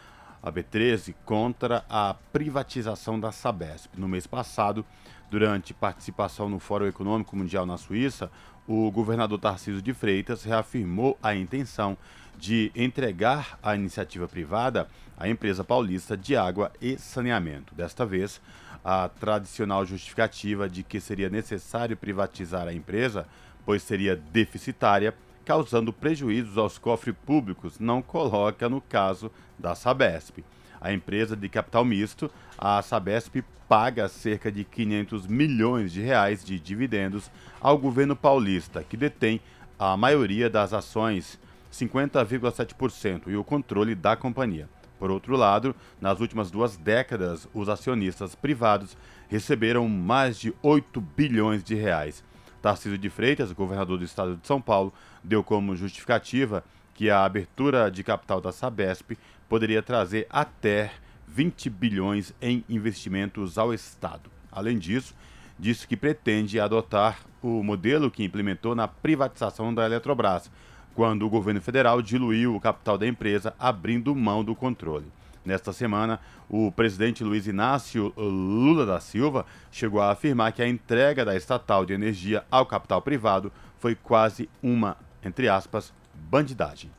[0.42, 3.96] a B13, contra a privatização da Sabesp.
[3.96, 4.84] No mês passado,
[5.30, 8.30] durante participação no Fórum Econômico Mundial na Suíça,
[8.68, 11.96] o governador Tarcísio de Freitas reafirmou a intenção
[12.36, 17.74] de entregar à iniciativa privada a empresa paulista de água e saneamento.
[17.74, 18.38] Desta vez,
[18.84, 23.26] a tradicional justificativa de que seria necessário privatizar a empresa,
[23.64, 25.14] pois seria deficitária,
[25.44, 30.44] causando prejuízos aos cofres públicos, não coloca no caso da Sabesp.
[30.80, 36.58] A empresa de capital misto, a Sabesp paga cerca de 500 milhões de reais de
[36.58, 39.40] dividendos ao governo paulista, que detém
[39.78, 41.38] a maioria das ações,
[41.72, 44.68] 50,7%, e o controle da companhia.
[45.00, 48.98] Por outro lado, nas últimas duas décadas, os acionistas privados
[49.30, 52.22] receberam mais de 8 bilhões de reais.
[52.60, 54.92] Tarcísio de Freitas, governador do estado de São Paulo,
[55.24, 56.62] deu como justificativa
[56.94, 59.12] que a abertura de capital da Sabesp
[59.48, 60.92] poderia trazer até
[61.26, 64.30] 20 bilhões em investimentos ao Estado.
[64.52, 65.14] Além disso,
[65.58, 70.50] disse que pretende adotar o modelo que implementou na privatização da Eletrobras,
[70.94, 75.06] quando o governo federal diluiu o capital da empresa, abrindo mão do controle.
[75.44, 81.24] Nesta semana, o presidente Luiz Inácio Lula da Silva chegou a afirmar que a entrega
[81.24, 86.90] da estatal de energia ao capital privado foi quase uma, entre aspas, bandidagem.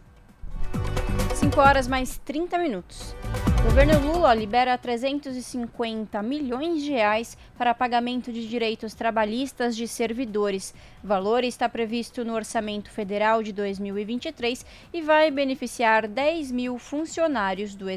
[1.41, 3.15] 5 horas mais 30 minutos.
[3.61, 10.71] O governo Lula libera 350 milhões de reais para pagamento de direitos trabalhistas de servidores.
[11.03, 17.73] O valor está previsto no Orçamento Federal de 2023 e vai beneficiar 10 mil funcionários
[17.73, 17.87] do,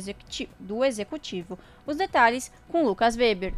[0.58, 1.58] do Executivo.
[1.84, 3.52] Os detalhes com Lucas Weber.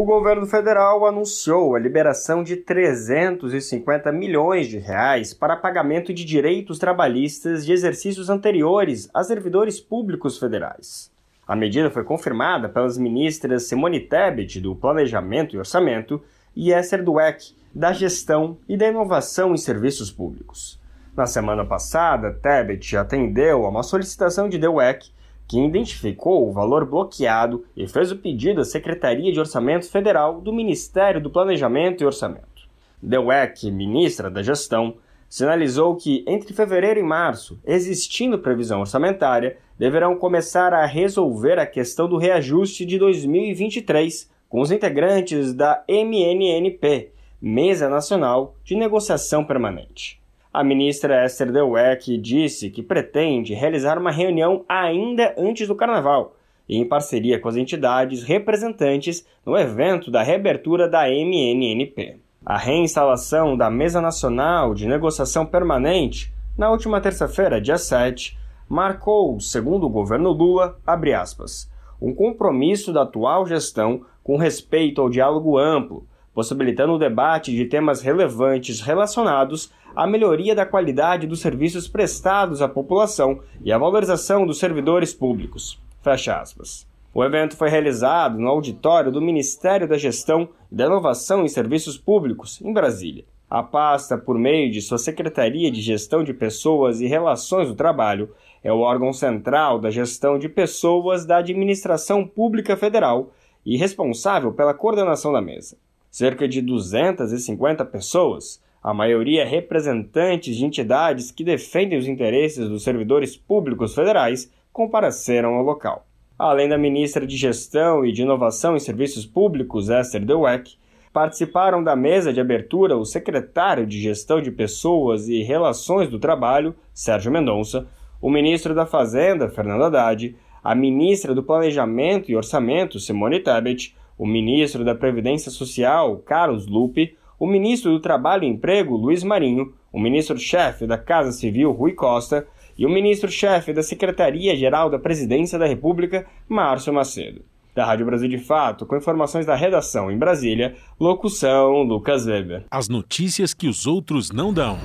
[0.00, 6.78] O governo federal anunciou a liberação de 350 milhões de reais para pagamento de direitos
[6.78, 11.10] trabalhistas de exercícios anteriores a servidores públicos federais.
[11.48, 16.22] A medida foi confirmada pelas ministras Simone Tebet, do Planejamento e Orçamento,
[16.54, 20.80] e Esther Dweck, da Gestão e da Inovação em Serviços Públicos.
[21.16, 25.10] Na semana passada, Tebet atendeu a uma solicitação de Dweck
[25.48, 30.52] que identificou o valor bloqueado e fez o pedido à Secretaria de Orçamento Federal do
[30.52, 32.68] Ministério do Planejamento e Orçamento.
[33.02, 34.96] Dweck, ministra da Gestão,
[35.28, 42.08] sinalizou que entre fevereiro e março, existindo previsão orçamentária, deverão começar a resolver a questão
[42.08, 50.20] do reajuste de 2023 com os integrantes da MNNP, Mesa Nacional de Negociação Permanente.
[50.58, 56.34] A ministra Esther Dweck disse que pretende realizar uma reunião ainda antes do carnaval,
[56.68, 62.16] em parceria com as entidades representantes no evento da reabertura da MNNP.
[62.44, 68.36] A reinstalação da Mesa Nacional de Negociação Permanente, na última terça-feira, dia 7,
[68.68, 70.76] marcou, segundo o governo Lula,
[71.16, 71.70] aspas,
[72.02, 78.02] um compromisso da atual gestão com respeito ao diálogo amplo, possibilitando o debate de temas
[78.02, 84.60] relevantes relacionados à melhoria da qualidade dos serviços prestados à população e à valorização dos
[84.60, 85.82] servidores públicos.
[86.00, 86.86] Fecha aspas.
[87.12, 91.98] O evento foi realizado no auditório do Ministério da Gestão e da Inovação em Serviços
[91.98, 93.24] Públicos, em Brasília.
[93.50, 98.32] A pasta, por meio de sua Secretaria de Gestão de Pessoas e Relações do Trabalho,
[98.62, 103.32] é o órgão central da gestão de pessoas da Administração Pública Federal
[103.66, 105.76] e responsável pela coordenação da mesa.
[106.08, 113.36] Cerca de 250 pessoas, a maioria representantes de entidades que defendem os interesses dos servidores
[113.36, 116.06] públicos federais, compareceram ao local.
[116.38, 120.78] Além da ministra de Gestão e de Inovação em Serviços Públicos, Esther Dweck,
[121.12, 126.74] participaram da mesa de abertura o secretário de Gestão de Pessoas e Relações do Trabalho,
[126.94, 127.86] Sérgio Mendonça,
[128.22, 134.26] o ministro da Fazenda, Fernando Haddad, a ministra do Planejamento e Orçamento, Simone Tebet, o
[134.26, 140.00] ministro da Previdência Social, Carlos Lupe, o ministro do Trabalho e Emprego, Luiz Marinho, o
[140.00, 142.46] ministro-chefe da Casa Civil, Rui Costa,
[142.76, 147.42] e o ministro-chefe da Secretaria-Geral da Presidência da República, Márcio Macedo.
[147.74, 152.64] Da Rádio Brasil de Fato, com informações da redação em Brasília, locução Lucas Weber.
[152.70, 154.78] As notícias que os outros não dão.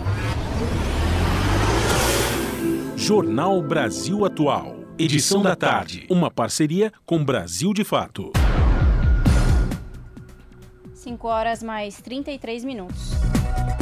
[2.95, 4.75] Jornal Brasil Atual.
[4.97, 6.05] Edição da tarde.
[6.09, 8.31] Uma parceria com Brasil de Fato.
[11.03, 13.12] 5 horas mais 33 minutos.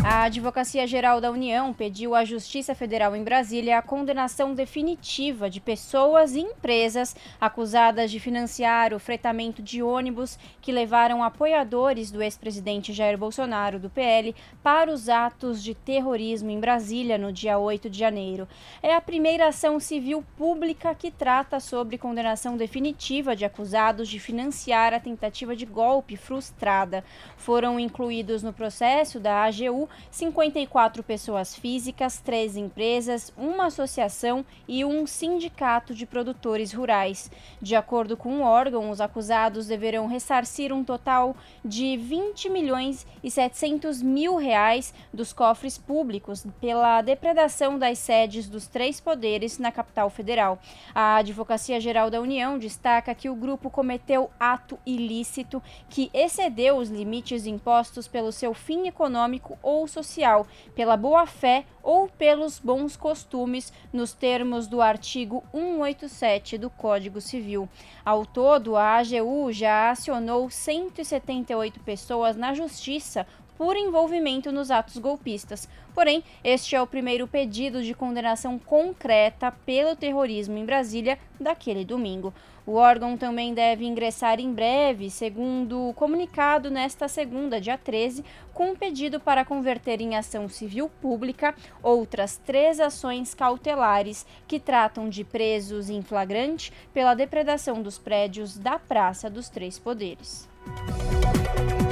[0.03, 5.61] A Advocacia Geral da União pediu à Justiça Federal em Brasília a condenação definitiva de
[5.61, 12.91] pessoas e empresas acusadas de financiar o fretamento de ônibus que levaram apoiadores do ex-presidente
[12.91, 17.99] Jair Bolsonaro, do PL, para os atos de terrorismo em Brasília no dia 8 de
[17.99, 18.47] janeiro.
[18.81, 24.95] É a primeira ação civil pública que trata sobre condenação definitiva de acusados de financiar
[24.95, 27.03] a tentativa de golpe frustrada.
[27.37, 35.05] Foram incluídos no processo da AGU 54 pessoas físicas, três empresas, uma associação e um
[35.05, 37.31] sindicato de produtores rurais.
[37.61, 43.29] De acordo com o órgão, os acusados deverão ressarcir um total de 20 milhões e
[43.29, 50.09] 700 mil reais dos cofres públicos pela depredação das sedes dos três poderes na capital
[50.09, 50.59] federal.
[50.93, 56.89] A Advocacia Geral da União destaca que o grupo cometeu ato ilícito que excedeu os
[56.89, 64.13] limites impostos pelo seu fim econômico ou social, pela boa-fé ou pelos bons costumes, nos
[64.13, 67.67] termos do artigo 187 do Código Civil.
[68.05, 73.25] Ao todo, a AGU já acionou 178 pessoas na Justiça
[73.57, 75.69] por envolvimento nos atos golpistas.
[75.93, 82.33] Porém, este é o primeiro pedido de condenação concreta pelo terrorismo em Brasília daquele domingo.
[82.71, 88.75] O órgão também deve ingressar em breve, segundo comunicado nesta segunda, dia 13, com um
[88.77, 91.53] pedido para converter em ação civil pública
[91.83, 98.79] outras três ações cautelares que tratam de presos em flagrante pela depredação dos prédios da
[98.79, 100.47] Praça dos Três Poderes.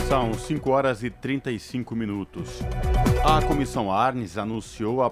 [0.07, 2.59] São 5 horas e 35 minutos.
[3.25, 5.11] A Comissão Arnes anunciou a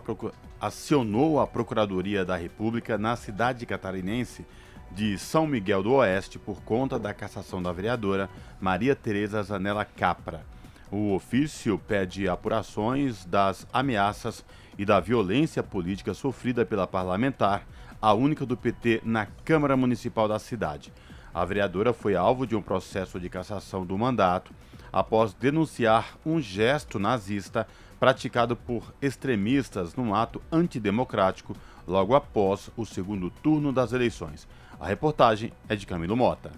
[0.61, 4.45] acionou a Procuradoria da República na cidade catarinense
[4.92, 8.30] de São Miguel do Oeste por conta da cassação da vereadora
[8.60, 10.46] Maria Tereza Zanella Capra.
[10.92, 14.46] O ofício pede apurações das ameaças
[14.78, 17.66] e da violência política sofrida pela parlamentar,
[18.02, 20.94] a única do PT na Câmara Municipal da cidade.
[21.34, 24.54] A vereadora foi alvo de um processo de cassação do mandato
[24.92, 27.68] após denunciar um gesto nazista
[28.00, 31.56] praticado por extremistas num ato antidemocrático
[31.88, 34.48] logo após o segundo turno das eleições.
[34.80, 36.52] A reportagem é de Camilo Mota.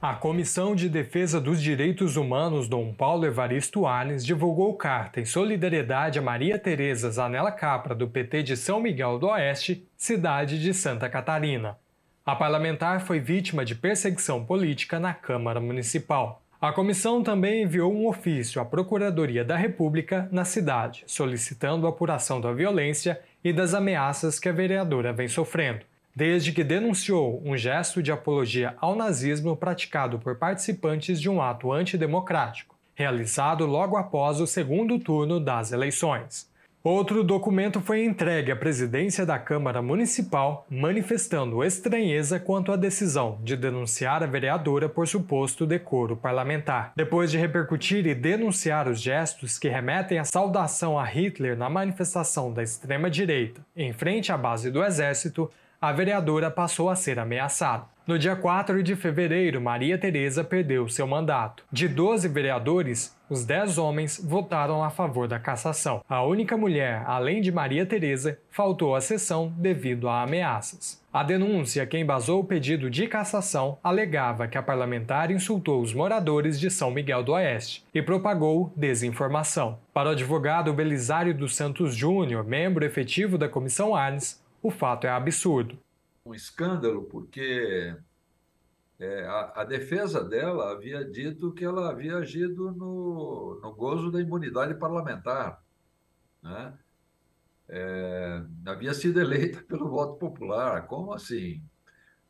[0.00, 6.18] A Comissão de Defesa dos Direitos Humanos Dom Paulo Evaristo Arnes divulgou carta em solidariedade
[6.18, 11.08] a Maria Tereza Zanella Capra, do PT de São Miguel do Oeste, cidade de Santa
[11.08, 11.76] Catarina.
[12.24, 16.42] A parlamentar foi vítima de perseguição política na Câmara Municipal.
[16.60, 22.40] A comissão também enviou um ofício à Procuradoria da República na cidade, solicitando a apuração
[22.40, 25.84] da violência e das ameaças que a vereadora vem sofrendo,
[26.16, 31.70] desde que denunciou um gesto de apologia ao nazismo praticado por participantes de um ato
[31.70, 36.48] antidemocrático, realizado logo após o segundo turno das eleições.
[36.82, 43.56] Outro documento foi entregue à presidência da Câmara Municipal, manifestando estranheza quanto à decisão de
[43.56, 46.92] denunciar a vereadora por suposto decoro parlamentar.
[46.94, 52.52] Depois de repercutir e denunciar os gestos que remetem à saudação a Hitler na manifestação
[52.52, 55.50] da extrema-direita em frente à base do Exército,
[55.80, 57.84] a vereadora passou a ser ameaçada.
[58.06, 61.64] No dia 4 de fevereiro, Maria Tereza perdeu seu mandato.
[61.72, 66.04] De 12 vereadores, os 10 homens votaram a favor da cassação.
[66.08, 71.02] A única mulher, além de Maria Tereza, faltou à sessão devido a ameaças.
[71.12, 76.60] A denúncia que embasou o pedido de cassação alegava que a parlamentar insultou os moradores
[76.60, 79.78] de São Miguel do Oeste e propagou desinformação.
[79.92, 85.10] Para o advogado Belisário dos Santos Júnior, membro efetivo da Comissão Arnes, o fato é
[85.10, 85.78] absurdo
[86.26, 87.96] um escândalo, porque
[88.98, 94.20] é, a, a, defesa dela havia dito que ela havia agido no, no gozo da
[94.20, 95.62] imunidade parlamentar.
[96.42, 96.76] Né?
[97.68, 100.86] É, havia sido eleita pelo voto popular.
[100.88, 101.62] Como assim?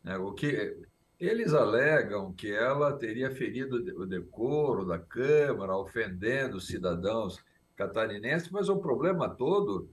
[0.04, 0.76] É, o que
[1.18, 7.42] eles alegam que ela teria ferido o decoro da Câmara, ofendendo os cidadãos
[7.74, 9.88] catarinenses, mas o problema todo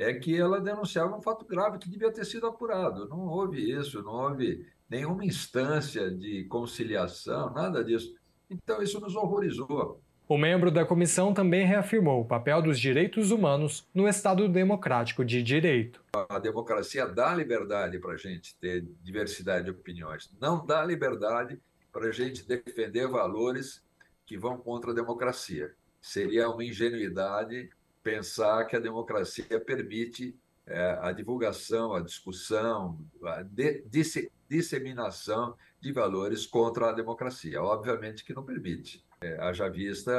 [0.00, 3.06] é que ela denunciava um fato grave que devia ter sido apurado.
[3.06, 8.14] Não houve isso, não houve nenhuma instância de conciliação, nada disso.
[8.48, 10.00] Então, isso nos horrorizou.
[10.26, 15.42] O membro da comissão também reafirmou o papel dos direitos humanos no Estado democrático de
[15.42, 16.02] direito.
[16.14, 21.60] A democracia dá liberdade para a gente ter diversidade de opiniões, não dá liberdade
[21.92, 23.82] para a gente defender valores
[24.24, 25.74] que vão contra a democracia.
[26.00, 27.68] Seria uma ingenuidade
[28.02, 30.36] pensar que a democracia permite
[30.66, 37.62] é, a divulgação, a discussão, a de, disse, disseminação de valores contra a democracia.
[37.62, 39.04] Obviamente que não permite.
[39.22, 40.12] É, haja vista,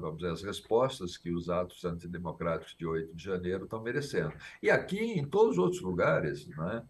[0.00, 4.32] vamos dizer, as respostas que os atos antidemocráticos de 8 de janeiro estão merecendo.
[4.60, 6.82] E aqui, em todos os outros lugares, né?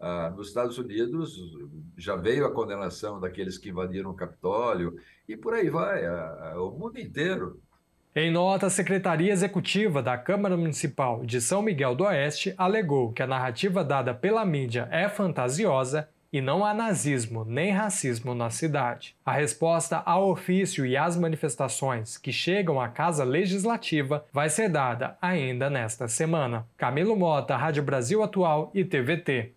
[0.00, 1.36] Ah, nos Estados Unidos
[1.96, 6.06] já veio a condenação daqueles que invadiram o Capitólio e por aí vai.
[6.06, 7.60] A, a, o mundo inteiro
[8.20, 13.22] em nota, a Secretaria Executiva da Câmara Municipal de São Miguel do Oeste alegou que
[13.22, 19.14] a narrativa dada pela mídia é fantasiosa e não há nazismo nem racismo na cidade.
[19.24, 25.16] A resposta ao ofício e às manifestações que chegam à Casa Legislativa vai ser dada
[25.22, 26.66] ainda nesta semana.
[26.76, 29.52] Camilo Mota, Rádio Brasil Atual e TVT.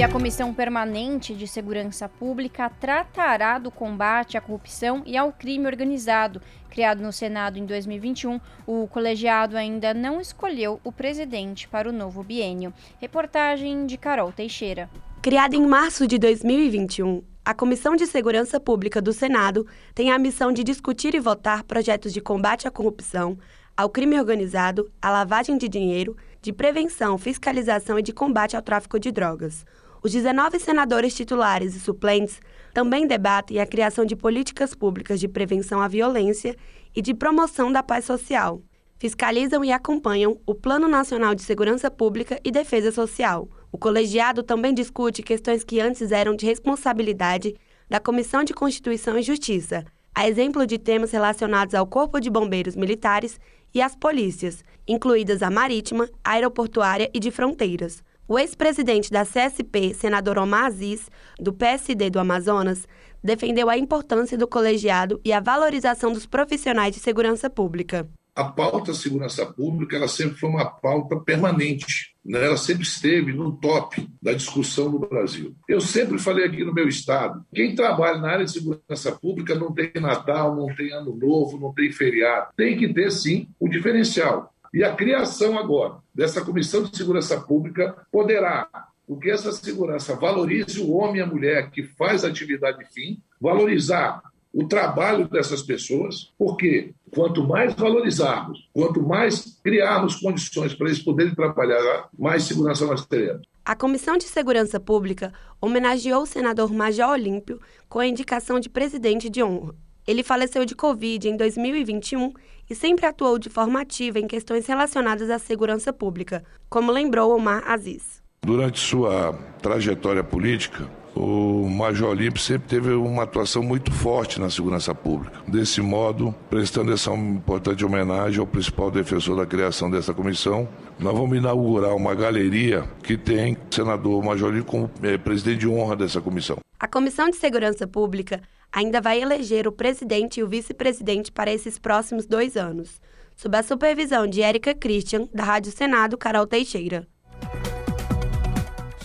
[0.00, 5.66] E a Comissão Permanente de Segurança Pública tratará do combate à corrupção e ao crime
[5.66, 6.40] organizado.
[6.70, 12.22] Criado no Senado em 2021, o colegiado ainda não escolheu o presidente para o novo
[12.22, 12.72] biênio.
[12.98, 14.88] Reportagem de Carol Teixeira.
[15.20, 20.50] Criada em março de 2021, a Comissão de Segurança Pública do Senado tem a missão
[20.50, 23.36] de discutir e votar projetos de combate à corrupção,
[23.76, 28.98] ao crime organizado, à lavagem de dinheiro, de prevenção, fiscalização e de combate ao tráfico
[28.98, 29.66] de drogas.
[30.02, 32.40] Os 19 senadores titulares e suplentes
[32.72, 36.56] também debatem a criação de políticas públicas de prevenção à violência
[36.96, 38.62] e de promoção da paz social.
[38.98, 43.48] Fiscalizam e acompanham o Plano Nacional de Segurança Pública e Defesa Social.
[43.70, 47.54] O colegiado também discute questões que antes eram de responsabilidade
[47.88, 49.84] da Comissão de Constituição e Justiça,
[50.14, 53.38] a exemplo de temas relacionados ao Corpo de Bombeiros Militares
[53.74, 58.02] e às polícias, incluídas a marítima, aeroportuária e de fronteiras.
[58.30, 62.86] O ex-presidente da CSP, senador Omar Aziz, do PSD do Amazonas,
[63.20, 68.08] defendeu a importância do colegiado e a valorização dos profissionais de segurança pública.
[68.32, 72.46] A pauta segurança pública ela sempre foi uma pauta permanente, né?
[72.46, 75.52] ela sempre esteve no top da discussão no Brasil.
[75.68, 79.74] Eu sempre falei aqui no meu estado: quem trabalha na área de segurança pública não
[79.74, 82.52] tem Natal, não tem Ano Novo, não tem feriado.
[82.56, 84.54] Tem que ter sim o diferencial.
[84.72, 88.68] E a criação agora dessa Comissão de Segurança Pública poderá,
[89.06, 94.66] porque essa segurança valorize o homem e a mulher que faz atividade fim, valorizar o
[94.66, 102.08] trabalho dessas pessoas, porque quanto mais valorizarmos, quanto mais criarmos condições para eles poderem trabalhar,
[102.18, 103.46] mais segurança nós teremos.
[103.64, 109.28] A Comissão de Segurança Pública homenageou o senador Major Olímpio com a indicação de presidente
[109.28, 109.74] de honra.
[110.10, 112.32] Ele faleceu de Covid em 2021
[112.68, 117.62] e sempre atuou de forma ativa em questões relacionadas à segurança pública, como lembrou Omar
[117.70, 118.20] Aziz.
[118.42, 119.32] Durante sua
[119.62, 125.42] trajetória política, o Major Olímpio sempre teve uma atuação muito forte na segurança pública.
[125.46, 131.38] Desse modo, prestando essa importante homenagem ao principal defensor da criação dessa comissão, nós vamos
[131.38, 136.20] inaugurar uma galeria que tem o senador Major Olímpio como é, presidente de honra dessa
[136.20, 136.58] comissão.
[136.80, 138.40] A Comissão de Segurança Pública
[138.72, 143.00] ainda vai eleger o presidente e o vice-presidente para esses próximos dois anos,
[143.36, 147.06] sob a supervisão de Érica Christian, da Rádio Senado, Carol Teixeira.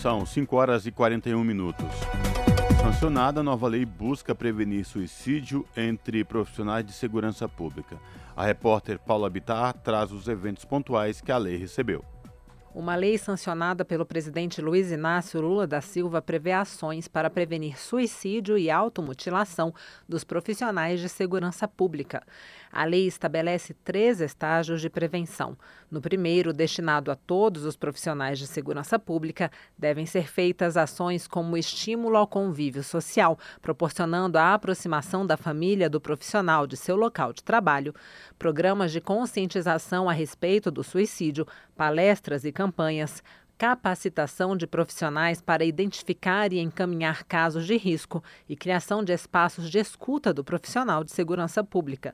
[0.00, 1.86] São 5 horas e 41 minutos.
[2.80, 7.98] Sancionada, a nova lei busca prevenir suicídio entre profissionais de segurança pública.
[8.36, 12.04] A repórter Paula Bittar traz os eventos pontuais que a lei recebeu.
[12.76, 18.58] Uma lei sancionada pelo presidente Luiz Inácio Lula da Silva prevê ações para prevenir suicídio
[18.58, 19.72] e automutilação
[20.06, 22.22] dos profissionais de segurança pública.
[22.70, 25.56] A lei estabelece três estágios de prevenção.
[25.90, 31.56] No primeiro, destinado a todos os profissionais de segurança pública, devem ser feitas ações como
[31.56, 37.42] estímulo ao convívio social, proporcionando a aproximação da família do profissional de seu local de
[37.42, 37.94] trabalho,
[38.38, 43.22] programas de conscientização a respeito do suicídio, palestras e campanhas,
[43.56, 49.78] capacitação de profissionais para identificar e encaminhar casos de risco e criação de espaços de
[49.78, 52.12] escuta do profissional de segurança pública.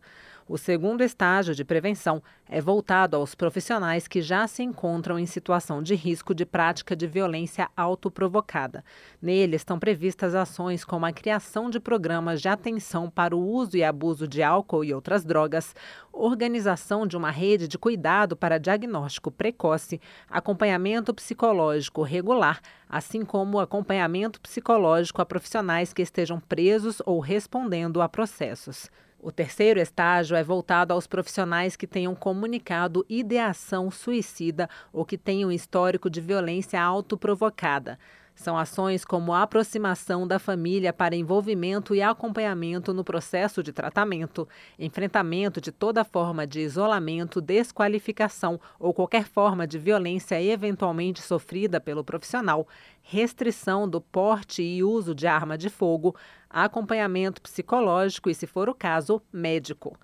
[0.48, 5.80] O segundo estágio de prevenção é voltado aos profissionais que já se encontram em situação
[5.80, 8.84] de risco de prática de violência autoprovocada.
[9.20, 13.84] Nele estão previstas ações como a criação de programas de atenção para o uso e
[13.84, 15.74] abuso de álcool e outras drogas,
[16.12, 24.40] organização de uma rede de cuidado para diagnóstico precoce, acompanhamento psicológico regular, assim como acompanhamento
[24.40, 28.90] psicológico a profissionais que estejam presos ou respondendo a processos.
[29.24, 35.52] O terceiro estágio é voltado aos profissionais que tenham comunicado ideação suicida ou que tenham
[35.52, 38.00] histórico de violência autoprovocada.
[38.34, 44.48] São ações como a aproximação da família para envolvimento e acompanhamento no processo de tratamento,
[44.78, 52.02] enfrentamento de toda forma de isolamento, desqualificação ou qualquer forma de violência eventualmente sofrida pelo
[52.02, 52.66] profissional,
[53.02, 56.16] restrição do porte e uso de arma de fogo,
[56.48, 59.96] acompanhamento psicológico e, se for o caso, médico.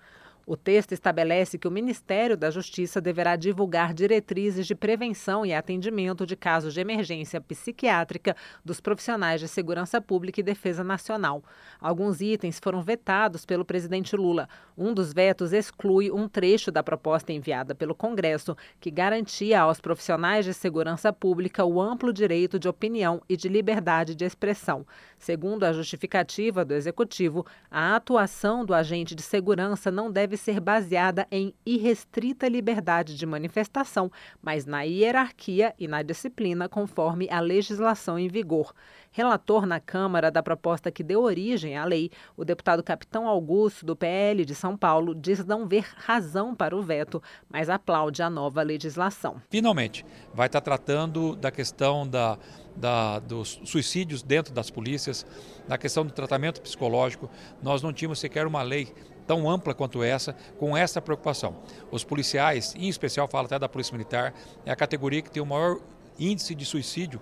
[0.49, 6.25] O texto estabelece que o Ministério da Justiça deverá divulgar diretrizes de prevenção e atendimento
[6.25, 8.35] de casos de emergência psiquiátrica
[8.65, 11.43] dos profissionais de segurança pública e defesa nacional.
[11.79, 14.49] Alguns itens foram vetados pelo presidente Lula.
[14.75, 20.45] Um dos vetos exclui um trecho da proposta enviada pelo Congresso que garantia aos profissionais
[20.45, 24.83] de segurança pública o amplo direito de opinião e de liberdade de expressão.
[25.19, 31.27] Segundo a justificativa do Executivo, a atuação do agente de segurança não deve ser baseada
[31.29, 34.09] em irrestrita liberdade de manifestação,
[34.41, 38.73] mas na hierarquia e na disciplina conforme a legislação em vigor.
[39.11, 43.95] Relator na Câmara da proposta que deu origem à lei, o deputado Capitão Augusto, do
[43.95, 48.61] PL de São Paulo, diz não ver razão para o veto, mas aplaude a nova
[48.61, 49.41] legislação.
[49.49, 52.37] Finalmente, vai estar tratando da questão da,
[52.75, 55.25] da, dos suicídios dentro das polícias,
[55.67, 57.29] da questão do tratamento psicológico.
[57.63, 58.93] Nós não tínhamos sequer uma lei
[59.25, 61.57] tão ampla quanto essa, com essa preocupação.
[61.91, 64.33] Os policiais, em especial falo até da Polícia Militar,
[64.65, 65.79] é a categoria que tem o maior
[66.19, 67.21] índice de suicídio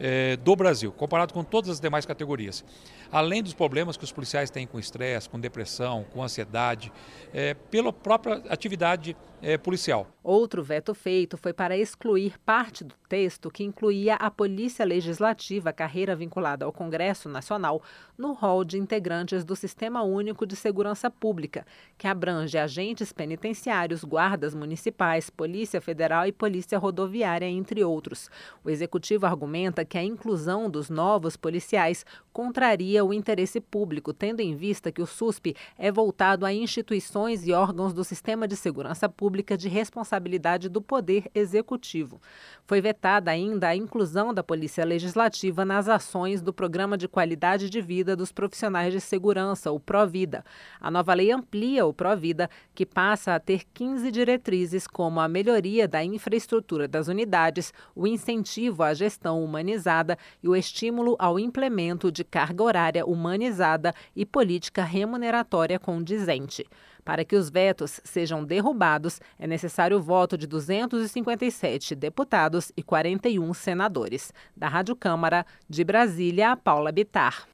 [0.00, 2.64] eh, do Brasil, comparado com todas as demais categorias.
[3.10, 6.92] Além dos problemas que os policiais têm com estresse, com depressão, com ansiedade,
[7.32, 10.06] eh, pela própria atividade é, policial.
[10.22, 16.14] Outro veto feito foi para excluir parte do texto que incluía a Polícia Legislativa, carreira
[16.14, 17.82] vinculada ao Congresso Nacional,
[18.16, 21.64] no rol de integrantes do Sistema Único de Segurança Pública,
[21.96, 28.28] que abrange agentes penitenciários, guardas municipais, Polícia Federal e Polícia Rodoviária, entre outros.
[28.62, 32.04] O executivo argumenta que a inclusão dos novos policiais
[32.38, 37.52] contraria o interesse público, tendo em vista que o SUSP é voltado a instituições e
[37.52, 42.22] órgãos do sistema de segurança pública de responsabilidade do Poder Executivo.
[42.64, 47.80] Foi vetada ainda a inclusão da Polícia Legislativa nas ações do Programa de Qualidade de
[47.80, 50.44] Vida dos Profissionais de Segurança, o Provida.
[50.80, 55.88] A nova lei amplia o Provida, que passa a ter 15 diretrizes, como a melhoria
[55.88, 62.27] da infraestrutura das unidades, o incentivo à gestão humanizada e o estímulo ao implemento de
[62.30, 66.64] carga horária humanizada e política remuneratória condizente.
[67.04, 73.54] Para que os vetos sejam derrubados, é necessário o voto de 257 deputados e 41
[73.54, 74.30] senadores.
[74.56, 77.48] Da Rádio Câmara, de Brasília, Paula Bitar.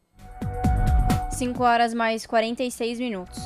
[1.30, 3.38] 5 horas mais 46 minutos.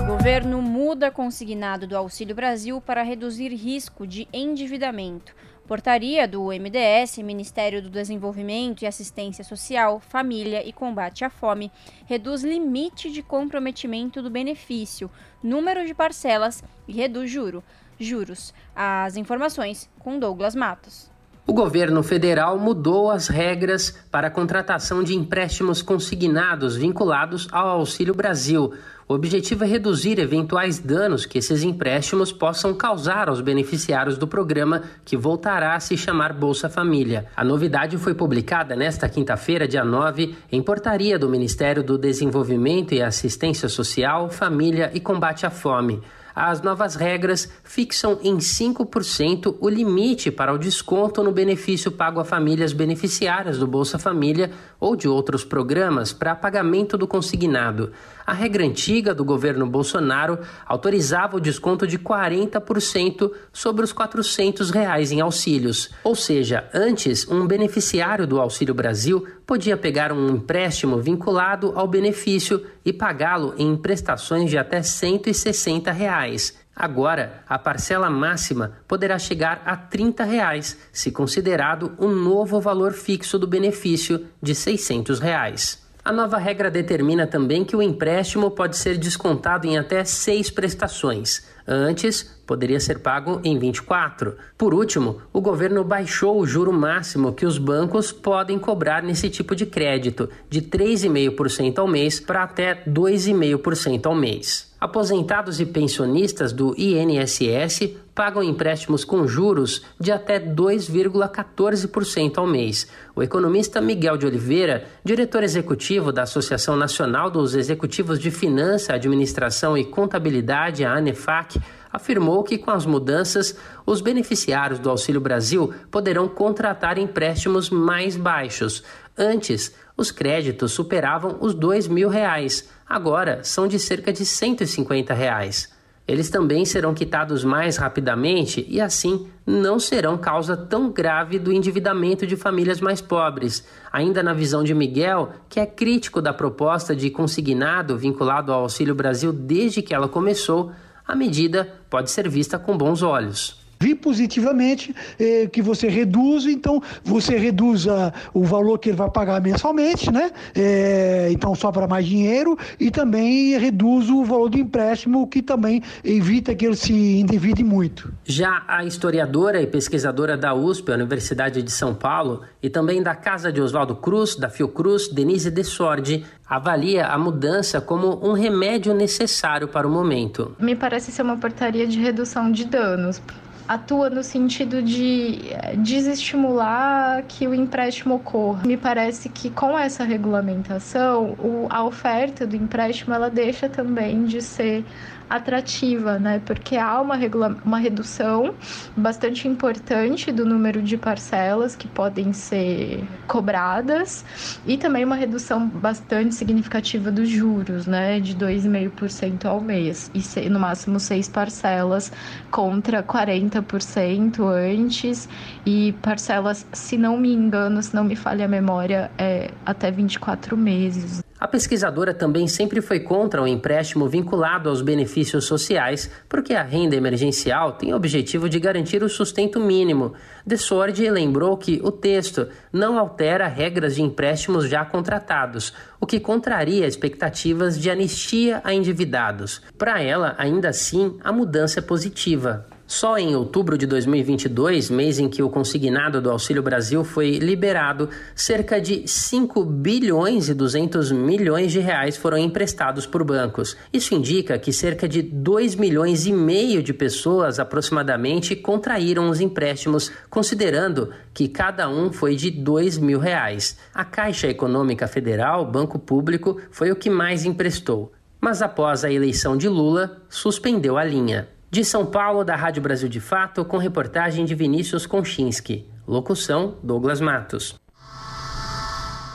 [0.00, 5.34] O governo muda consignado do Auxílio Brasil para reduzir risco de endividamento.
[5.66, 11.72] Portaria do MDS, Ministério do Desenvolvimento e Assistência Social, Família e Combate à Fome,
[12.06, 15.10] reduz limite de comprometimento do benefício,
[15.42, 17.64] número de parcelas e reduz juro,
[17.98, 18.54] juros.
[18.76, 21.15] As informações com Douglas Matos.
[21.48, 28.12] O governo federal mudou as regras para a contratação de empréstimos consignados vinculados ao Auxílio
[28.12, 28.72] Brasil.
[29.06, 34.82] O objetivo é reduzir eventuais danos que esses empréstimos possam causar aos beneficiários do programa,
[35.04, 37.26] que voltará a se chamar Bolsa Família.
[37.36, 43.00] A novidade foi publicada nesta quinta-feira, dia 9, em portaria do Ministério do Desenvolvimento e
[43.00, 46.02] Assistência Social, Família e Combate à Fome
[46.36, 52.26] as novas regras fixam em 5% o limite para o desconto no benefício pago a
[52.26, 57.90] famílias beneficiárias do Bolsa Família ou de outros programas para pagamento do consignado.
[58.26, 65.12] A regra antiga do governo Bolsonaro autorizava o desconto de 40% sobre os 400 reais
[65.12, 65.90] em auxílios.
[66.04, 72.66] Ou seja, antes, um beneficiário do Auxílio Brasil podia pegar um empréstimo vinculado ao benefício
[72.84, 76.58] e pagá-lo em prestações de até 160 reais.
[76.74, 83.38] Agora, a parcela máxima poderá chegar a 30 reais, se considerado um novo valor fixo
[83.38, 85.85] do benefício de 600 reais.
[86.06, 91.44] A nova regra determina também que o empréstimo pode ser descontado em até seis prestações.
[91.66, 94.36] Antes, poderia ser pago em 24.
[94.56, 99.56] Por último, o governo baixou o juro máximo que os bancos podem cobrar nesse tipo
[99.56, 104.65] de crédito, de 3,5% ao mês para até 2,5% ao mês.
[104.78, 112.86] Aposentados e pensionistas do INSS pagam empréstimos com juros de até 2,14% ao mês.
[113.14, 119.78] O economista Miguel de Oliveira, diretor executivo da Associação Nacional dos Executivos de Finança, Administração
[119.78, 121.58] e Contabilidade, a ANEFAC,
[121.90, 123.56] afirmou que com as mudanças,
[123.86, 128.82] os beneficiários do Auxílio Brasil poderão contratar empréstimos mais baixos.
[129.16, 135.74] Antes, os créditos superavam os R$ mil reais, agora são de cerca de 150 reais.
[136.06, 142.24] Eles também serão quitados mais rapidamente e, assim, não serão causa tão grave do endividamento
[142.24, 143.66] de famílias mais pobres.
[143.92, 148.94] Ainda na visão de Miguel, que é crítico da proposta de consignado vinculado ao Auxílio
[148.94, 150.70] Brasil desde que ela começou,
[151.04, 157.36] a medida pode ser vista com bons olhos positivamente eh, que você reduz, então você
[157.36, 160.30] reduz a, o valor que ele vai pagar mensalmente, né?
[160.54, 166.54] Eh, então sobra mais dinheiro e também reduz o valor do empréstimo, que também evita
[166.54, 168.12] que ele se endivide muito.
[168.24, 173.14] Já a historiadora e pesquisadora da USP, a Universidade de São Paulo, e também da
[173.14, 178.94] Casa de Oswaldo Cruz, da Fiocruz, Denise de Sordi, avalia a mudança como um remédio
[178.94, 180.54] necessário para o momento.
[180.58, 183.20] Me parece ser uma portaria de redução de danos
[183.68, 185.40] atua no sentido de
[185.78, 188.66] desestimular que o empréstimo ocorra.
[188.66, 194.40] Me parece que com essa regulamentação, o, a oferta do empréstimo ela deixa também de
[194.40, 194.84] ser
[195.28, 196.40] atrativa, né?
[196.44, 197.16] Porque há uma,
[197.64, 198.54] uma redução
[198.96, 204.24] bastante importante do número de parcelas que podem ser cobradas
[204.66, 208.20] e também uma redução bastante significativa dos juros, né?
[208.20, 212.12] De 2,5% ao mês e no máximo seis parcelas
[212.50, 215.28] contra 40% antes
[215.64, 220.56] e parcelas, se não me engano, se não me falha a memória, é até 24
[220.56, 221.26] meses.
[221.38, 226.96] A pesquisadora também sempre foi contra o empréstimo vinculado aos benefícios sociais, porque a renda
[226.96, 230.14] emergencial tem o objetivo de garantir o sustento mínimo.
[230.46, 236.18] De Sordi lembrou que o texto não altera regras de empréstimos já contratados, o que
[236.18, 239.60] contraria expectativas de anistia a endividados.
[239.76, 242.66] Para ela, ainda assim, a mudança é positiva.
[242.86, 248.08] Só em outubro de 2022, mês em que o consignado do Auxílio Brasil foi liberado,
[248.32, 253.76] cerca de 5 bilhões e 200 milhões de reais foram emprestados por bancos.
[253.92, 260.12] Isso indica que cerca de 2 milhões e meio de pessoas aproximadamente contraíram os empréstimos,
[260.30, 263.76] considerando que cada um foi de 2 mil reais.
[263.92, 268.12] A Caixa Econômica Federal, banco público, foi o que mais emprestou.
[268.40, 271.48] Mas após a eleição de Lula, suspendeu a linha.
[271.76, 275.86] De São Paulo, da Rádio Brasil de Fato, com reportagem de Vinícius Konchinski.
[276.06, 277.78] Locução: Douglas Matos.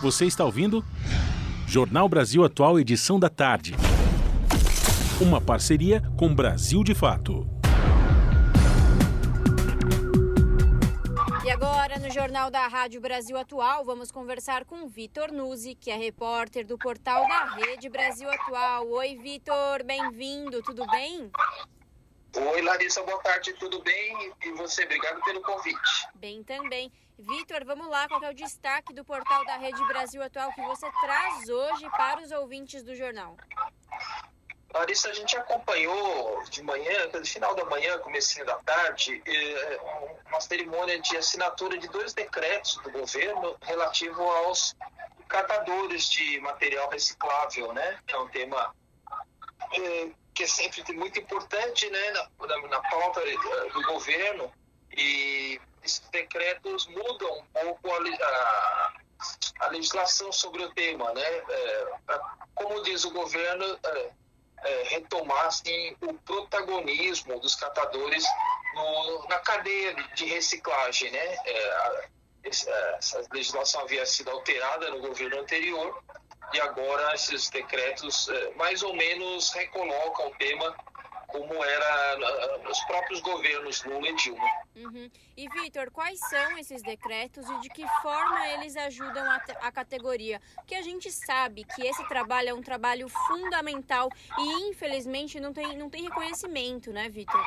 [0.01, 0.83] Você está ouvindo?
[1.67, 3.75] Jornal Brasil Atual, edição da tarde.
[5.21, 7.47] Uma parceria com Brasil de Fato.
[11.45, 15.95] E agora, no Jornal da Rádio Brasil Atual, vamos conversar com Vitor Nuzzi, que é
[15.95, 18.89] repórter do portal da Rede Brasil Atual.
[18.89, 21.29] Oi, Vitor, bem-vindo, tudo bem?
[22.33, 24.33] Oi, Larissa, boa tarde, tudo bem?
[24.43, 26.07] E você, obrigado pelo convite.
[26.15, 26.91] Bem também.
[27.19, 30.89] Vitor, vamos lá, qual é o destaque do portal da Rede Brasil Atual que você
[31.01, 33.35] traz hoje para os ouvintes do jornal?
[34.73, 39.79] Larissa, a gente acompanhou de manhã, no final da manhã, comecinho da tarde, eh,
[40.27, 44.73] uma cerimônia de assinatura de dois decretos do governo relativo aos
[45.27, 47.99] catadores de material reciclável, né?
[48.07, 48.73] É um tema
[49.73, 54.51] eh, que é sempre muito importante né, na, na, na pauta eh, do governo
[54.95, 58.93] e esses decretos mudam um pouco a, a,
[59.61, 61.23] a legislação sobre o tema, né?
[61.23, 61.87] É,
[62.53, 64.11] como diz o governo, é,
[64.63, 68.23] é, retomar assim, o protagonismo dos catadores
[68.75, 71.35] no, na cadeia de, reciclagem, né?
[71.45, 72.03] É, a,
[72.43, 76.03] essa legislação havia sido alterada no governo anterior
[76.53, 80.75] e agora esses decretos eh, mais ou menos recolocam o tema
[81.31, 84.51] como era nos próprios governos Lula e Dilma.
[84.75, 85.09] Uhum.
[85.37, 90.41] E Vitor, quais são esses decretos e de que forma eles ajudam a, a, categoria?
[90.55, 95.77] Porque a gente sabe que esse trabalho é um trabalho fundamental e infelizmente não tem,
[95.77, 97.41] não tem reconhecimento, né, Vitor?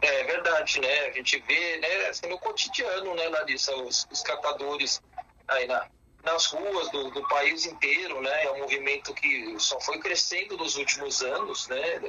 [0.00, 1.08] É verdade, né?
[1.08, 5.02] A gente vê, né, assim, no cotidiano, né, Larissa, os, os catadores
[5.46, 5.86] aí na,
[6.22, 8.44] nas ruas do, do, país inteiro, né?
[8.44, 12.00] É um movimento que só foi crescendo nos últimos anos, né?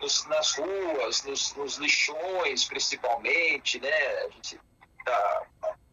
[0.00, 4.08] Nos, nas ruas, nos, nos, lixões, principalmente, né?
[4.24, 4.60] A gente
[4.98, 5.42] está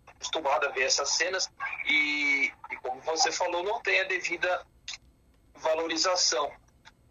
[0.07, 1.49] acostumado a ver essas cenas
[1.87, 4.65] e, e, como você falou, não tem a devida
[5.55, 6.51] valorização.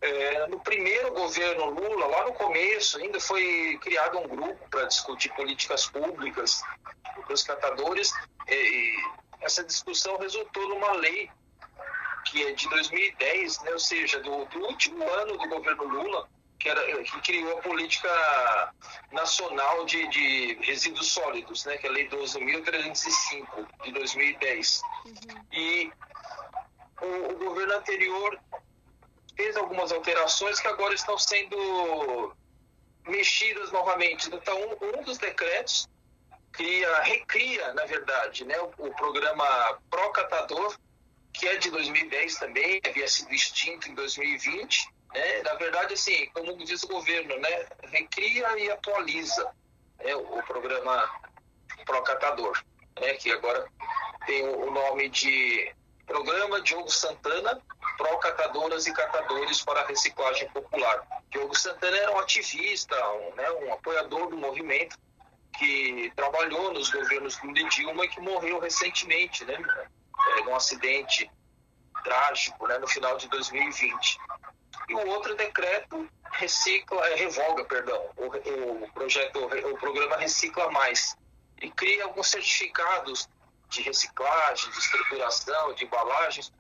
[0.00, 5.32] É, no primeiro governo Lula, lá no começo, ainda foi criado um grupo para discutir
[5.34, 6.60] políticas públicas
[7.24, 8.12] para os catadores.
[8.48, 8.96] E,
[9.42, 11.30] essa discussão resultou numa lei
[12.24, 16.28] que é de 2010, né, ou seja, do, do último ano do governo Lula,
[16.58, 18.72] que, era, que criou a política
[19.10, 24.82] nacional de, de resíduos sólidos, né, que é a Lei 12.305 de 2010.
[25.04, 25.12] Uhum.
[25.52, 25.92] E
[27.00, 28.38] o, o, governo anterior
[29.36, 32.34] fez algumas alterações que agora estão sendo
[33.06, 34.32] mexidas novamente.
[34.32, 35.88] Então, um, um dos decretos
[36.52, 40.76] cria, recria, na verdade, né, o, o programa Procatador,
[41.32, 44.90] que é de 2010 também, havia sido extinto em 2020.
[45.14, 45.42] Né?
[45.42, 47.66] Na verdade, assim, como diz o governo, né?
[47.84, 49.50] recria e atualiza
[50.04, 50.14] né?
[50.14, 51.08] o programa
[51.86, 52.62] Procatador,
[53.00, 53.14] né?
[53.14, 53.66] que agora
[54.26, 55.74] tem o nome de
[56.06, 57.60] Programa Diogo Santana
[57.96, 61.02] Procatadoras e Catadores para a Reciclagem Popular.
[61.30, 63.50] Diogo Santana era um ativista, um, né?
[63.52, 64.96] um apoiador do movimento
[65.58, 69.56] que trabalhou nos governos Lula e Dilma e que morreu recentemente, né?
[70.36, 71.30] É, num acidente
[72.04, 72.78] trágico, né?
[72.78, 74.18] No final de 2020.
[74.88, 81.16] E o outro decreto recicla, é, revoga, perdão, o, o projeto, o programa Recicla Mais
[81.60, 83.28] e cria alguns certificados
[83.68, 86.52] de reciclagem, de estruturação, de embalagens,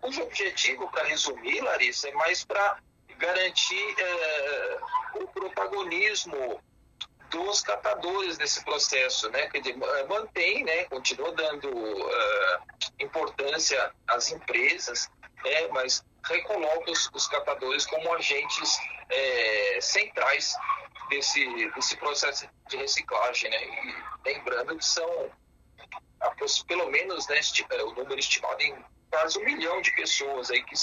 [0.00, 2.78] cujo objetivo, para resumir, Larissa, é mais para
[3.18, 4.78] garantir é,
[5.14, 6.60] o protagonismo
[7.30, 9.48] dos catadores nesse processo, né?
[9.48, 10.84] Dizer, eh, mantém, né?
[10.84, 12.58] Continua dando uh,
[13.00, 15.10] importância às empresas,
[15.44, 15.68] né?
[15.68, 18.78] Mas recoloca os, os catadores como agentes
[19.10, 20.54] é, centrais
[21.08, 23.64] desse, desse processo de reciclagem, né?
[23.64, 25.30] E lembrando que são
[26.66, 27.40] pelo menos né,
[27.84, 30.74] o número estimado em quase um milhão de pessoas aí que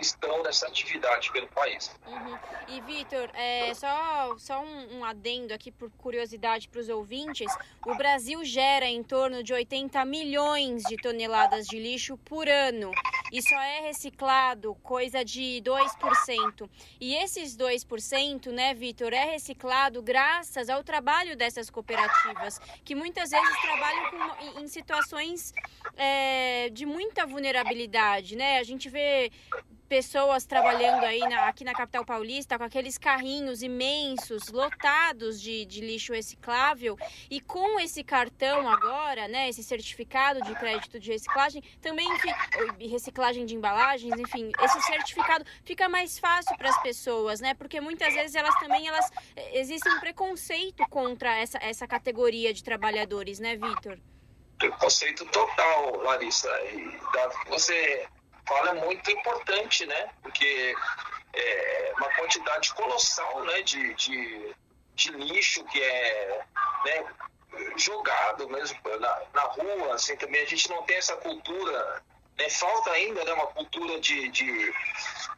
[0.00, 1.94] estão nessa atividade pelo país.
[2.06, 2.38] Uhum.
[2.68, 7.52] E Vitor, é, só, só um, um, adendo aqui por curiosidade para os ouvintes:
[7.86, 12.92] o Brasil gera em torno de 80 milhões de toneladas de lixo por ano
[13.32, 16.68] e só é reciclado coisa de 2%.
[17.00, 23.60] E esses 2%, né, Vitor, é reciclado graças ao trabalho dessas cooperativas, que muitas vezes
[23.62, 25.54] trabalham com, em situações
[25.96, 28.58] é, de muita vulnerabilidade, né?
[28.58, 29.32] A gente vê
[29.88, 35.80] pessoas trabalhando aí na, aqui na capital paulista com aqueles carrinhos imensos, lotados de, de
[35.80, 36.96] lixo reciclável.
[37.30, 42.08] E com esse cartão agora, né, esse certificado de crédito de reciclagem, também
[42.80, 47.54] reciclagem de embalagens, enfim, esse certificado fica mais fácil para as pessoas, né?
[47.54, 49.10] Porque muitas vezes elas também elas
[49.52, 53.98] existe um preconceito contra essa, essa categoria de trabalhadores, né, Vitor?
[54.58, 56.48] Preconceito total, Larissa.
[56.72, 56.98] E
[57.48, 58.06] você
[58.46, 60.10] fala é muito importante, né?
[60.22, 60.74] Porque
[61.34, 64.54] é uma quantidade colossal né, de, de,
[64.94, 66.44] de lixo que é
[66.84, 67.06] né,
[67.76, 72.02] jogado mesmo na, na rua, assim, também a gente não tem essa cultura,
[72.38, 74.72] né, falta ainda né, uma cultura de, de,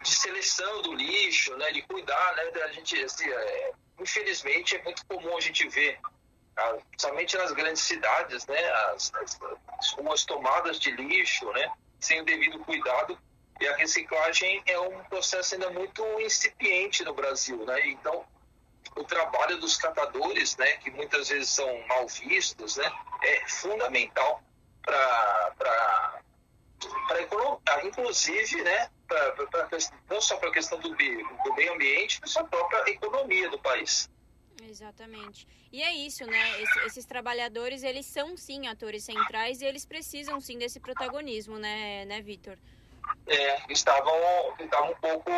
[0.03, 5.05] de, seleção do lixo, né, de cuidar, né, a gente, assim, é, infelizmente é muito
[5.07, 5.99] comum a gente ver,
[6.57, 9.39] ah, principalmente nas grandes cidades, né, as, as,
[9.79, 11.73] as ruas tomadas de lixo, né,
[12.05, 13.19] sem o devido cuidado.
[13.61, 17.89] E a reciclagem é um processo ainda muito incipiente no Brasil, né?
[17.89, 18.25] Então,
[18.97, 22.93] o trabalho dos catadores, né, que muitas vezes são mal vistos, né,
[23.23, 24.43] é fundamental
[24.83, 26.21] para
[27.65, 29.79] para inclusive, né, pra, pra, pra,
[30.11, 34.11] não só para a questão do, do meio ambiente, mas a própria economia do país.
[34.63, 35.47] Exatamente.
[35.73, 36.63] E é isso, né?
[36.87, 42.21] esses trabalhadores, eles são sim atores centrais e eles precisam sim desse protagonismo, né, né
[42.21, 42.57] Vitor?
[43.27, 44.15] É, estavam,
[44.59, 45.31] estavam um pouco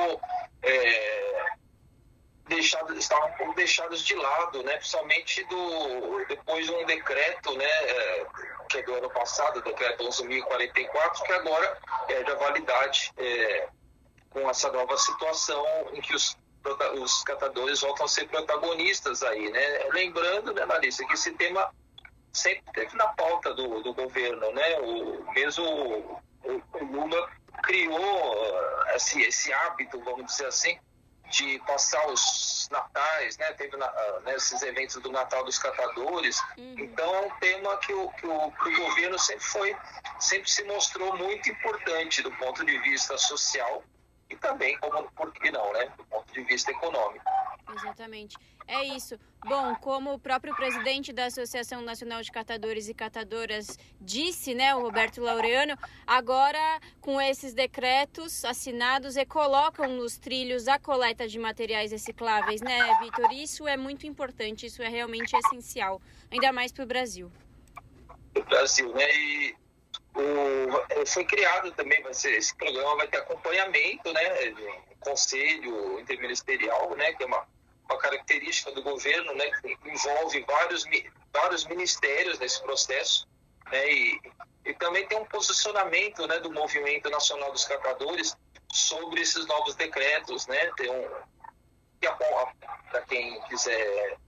[0.63, 1.45] é,
[2.49, 4.77] deixados, estavam um pouco deixados de lado, né?
[4.77, 7.65] Principalmente do, depois de um decreto, né?
[7.65, 8.27] É,
[8.69, 13.69] que é do ano passado, o decreto 11.044, que agora é da validade é,
[14.31, 16.37] com essa nova situação em que os
[17.01, 19.89] os catadores voltam a ser protagonistas aí, né?
[19.93, 21.71] Lembrando, né, Larissa, que esse tema
[22.33, 24.79] sempre teve na pauta do, do governo, né?
[24.81, 27.31] O, mesmo o, o Lula
[27.63, 28.47] criou
[28.95, 30.79] esse, esse hábito, vamos dizer assim,
[31.31, 33.53] de passar os natais, né?
[33.55, 33.91] Teve na,
[34.25, 36.41] né, esses eventos do Natal dos Catadores.
[36.57, 36.75] Uhum.
[36.79, 39.77] Então é um tema que o, que o, que o governo sempre foi,
[40.21, 43.83] sempre se mostrou muito importante do ponto de vista social
[44.29, 47.25] e também, como, por que não, né, do ponto de vista econômico.
[47.75, 48.37] Exatamente.
[48.69, 49.19] É isso.
[49.45, 54.83] Bom, como o próprio presidente da Associação Nacional de Catadores e Catadoras disse, né, o
[54.83, 61.93] Roberto Laureano, agora com esses decretos assinados e colocam nos trilhos a coleta de materiais
[61.93, 63.33] recicláveis, né, Vitor?
[63.33, 66.01] Isso é muito importante, isso é realmente essencial,
[66.31, 67.31] ainda mais para o Brasil.
[68.37, 69.09] O Brasil, né?
[69.15, 69.57] E
[70.17, 74.23] o, é, foi criado também, vai ser, esse programa vai ter acompanhamento, né,
[75.01, 77.47] conselho interministerial, né, que é uma,
[77.89, 80.85] uma característica do governo, né, que envolve vários,
[81.33, 83.29] vários ministérios nesse processo,
[83.71, 84.21] né, e,
[84.65, 88.37] e também tem um posicionamento, né, do Movimento Nacional dos Catadores
[88.73, 91.09] sobre esses novos decretos, né, tem um,
[92.91, 94.19] para quem quiser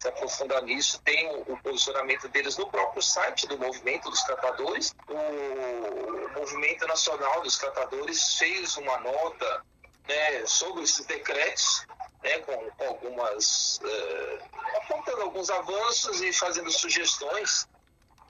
[0.00, 1.00] se aprofundar nisso.
[1.02, 4.94] Tem o, posicionamento deles no próprio site do Movimento dos Catadores.
[5.06, 9.64] O, o Movimento Nacional dos Catadores fez uma nota
[10.08, 11.86] né, sobre esses decretos,
[12.22, 13.78] né, com, com algumas.
[13.82, 14.38] Uh,
[14.78, 17.68] apontando alguns avanços e fazendo sugestões.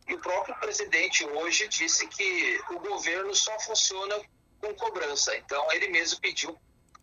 [0.09, 4.21] E o próprio presidente hoje disse que o governo só funciona
[4.61, 5.37] com cobrança.
[5.37, 6.59] Então, ele mesmo pediu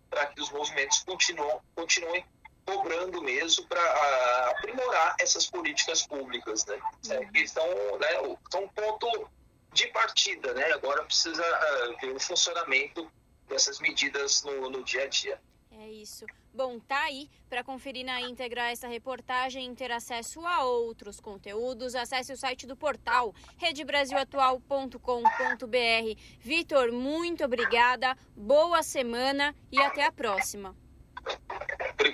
[0.09, 2.25] para que os movimentos continuem, continuem
[2.67, 6.77] cobrando mesmo para ah, aprimorar essas políticas públicas, né?
[7.09, 7.65] É, que estão,
[7.97, 9.29] né, são um ponto
[9.71, 10.73] de partida, né?
[10.73, 13.09] Agora precisa uh, ver o funcionamento
[13.47, 15.39] dessas medidas no, no dia a dia.
[15.71, 16.25] É isso.
[16.53, 17.29] Bom, tá aí.
[17.47, 22.65] Para conferir na íntegra essa reportagem e ter acesso a outros conteúdos, acesse o site
[22.65, 26.19] do portal redebrasilatual.com.br.
[26.39, 30.75] Vitor, muito obrigada, boa semana e até a próxima.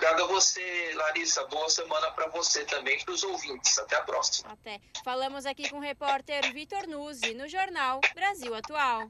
[0.04, 1.46] Obrigado a você, Larissa.
[1.46, 3.80] Boa semana para você também, para os ouvintes.
[3.80, 4.52] Até a próxima.
[4.52, 4.82] Até.
[5.02, 9.10] Falamos aqui com o repórter Vitor Nuzzi, no jornal Brasil Atual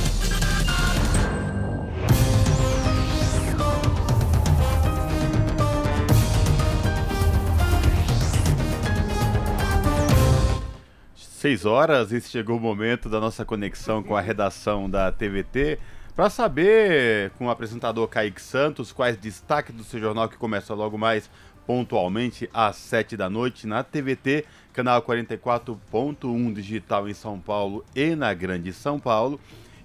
[11.41, 15.79] Seis horas, esse chegou o momento da nossa conexão com a redação da TVT
[16.15, 20.99] para saber com o apresentador Kaique Santos quais destaques do seu jornal que começa logo
[20.99, 21.31] mais
[21.65, 28.35] pontualmente às sete da noite na TVT, canal 44.1 digital em São Paulo e na
[28.35, 29.39] Grande São Paulo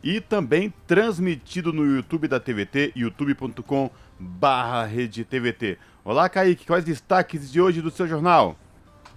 [0.04, 3.90] e também transmitido no YouTube da TVT, youtube.com
[4.20, 4.86] barra
[5.30, 5.78] TVT.
[6.04, 8.58] Olá Kaique, quais destaques de hoje do seu jornal?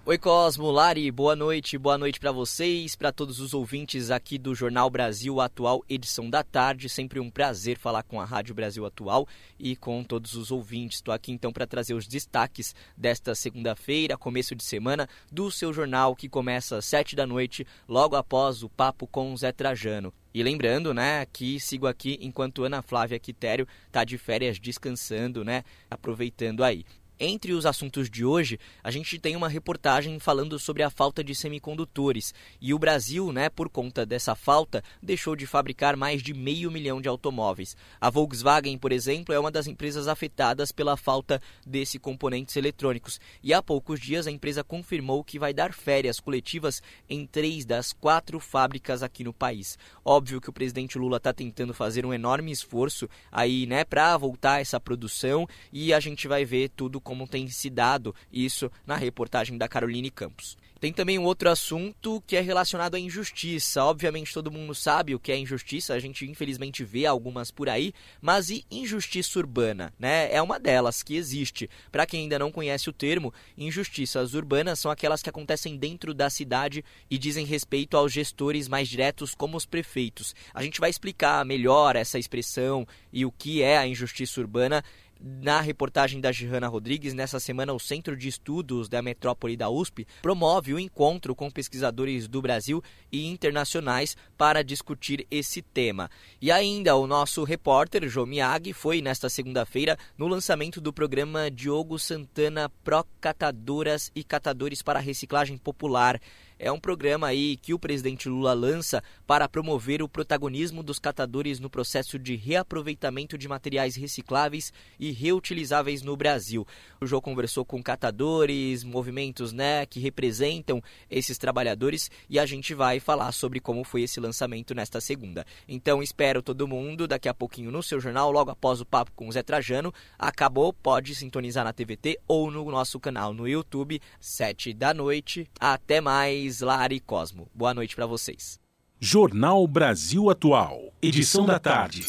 [0.10, 4.56] Oi Cosmo, Lari, boa noite, boa noite para vocês, para todos os ouvintes aqui do
[4.56, 6.90] Jornal Brasil Atual, edição da tarde.
[6.90, 9.28] Sempre um prazer falar com a Rádio Brasil Atual
[9.60, 10.98] e com todos os ouvintes.
[10.98, 16.16] Estou aqui então para trazer os destaques desta segunda-feira, começo de semana, do seu jornal
[16.16, 20.12] que começa às sete da noite, logo após o papo com Zé Trajano.
[20.34, 25.64] E lembrando, né, que sigo aqui enquanto Ana Flávia Quitério está de férias descansando, né,
[25.90, 26.84] aproveitando aí.
[27.22, 31.36] Entre os assuntos de hoje, a gente tem uma reportagem falando sobre a falta de
[31.36, 32.34] semicondutores.
[32.62, 37.02] E o Brasil, né, por conta dessa falta, deixou de fabricar mais de meio milhão
[37.02, 37.76] de automóveis.
[38.00, 43.20] A Volkswagen, por exemplo, é uma das empresas afetadas pela falta desses componentes eletrônicos.
[43.44, 47.92] E há poucos dias a empresa confirmou que vai dar férias coletivas em três das
[47.92, 49.78] quatro fábricas aqui no país.
[50.06, 54.62] Óbvio que o presidente Lula está tentando fazer um enorme esforço aí, né, para voltar
[54.62, 59.58] essa produção e a gente vai ver tudo como tem se dado isso na reportagem
[59.58, 60.56] da Caroline Campos.
[60.80, 63.84] Tem também um outro assunto que é relacionado à injustiça.
[63.84, 67.94] Obviamente todo mundo sabe o que é injustiça, a gente infelizmente vê algumas por aí,
[68.22, 70.32] mas e injustiça urbana, né?
[70.32, 71.70] É uma delas que existe.
[71.92, 76.30] Para quem ainda não conhece o termo, injustiças urbanas são aquelas que acontecem dentro da
[76.30, 80.34] cidade e dizem respeito aos gestores mais diretos como os prefeitos.
[80.54, 84.82] A gente vai explicar melhor essa expressão e o que é a injustiça urbana
[85.20, 90.08] na reportagem da Gihanna Rodrigues, nessa semana o Centro de Estudos da Metrópole da USP
[90.22, 96.10] promove o encontro com pesquisadores do Brasil e internacionais para discutir esse tema.
[96.42, 98.26] E ainda o nosso repórter Jô
[98.74, 105.58] foi nesta segunda-feira no lançamento do programa Diogo Santana Pro Catadoras e Catadores para Reciclagem
[105.58, 106.20] Popular
[106.60, 111.58] é um programa aí que o presidente Lula lança para promover o protagonismo dos catadores
[111.58, 116.68] no processo de reaproveitamento de materiais recicláveis e reutilizáveis no Brasil.
[117.00, 123.00] O João conversou com catadores, movimentos, né, que representam esses trabalhadores e a gente vai
[123.00, 125.46] falar sobre como foi esse lançamento nesta segunda.
[125.66, 129.30] Então espero todo mundo daqui a pouquinho no seu jornal, logo após o papo com
[129.30, 129.94] o Zé Trajano.
[130.18, 135.48] Acabou, pode sintonizar na TVT ou no nosso canal no YouTube, sete da noite.
[135.58, 137.48] Até mais Thales, Lara e Cosmo.
[137.54, 138.60] Boa noite para vocês.
[139.00, 142.06] Jornal Brasil Atual, edição da tarde.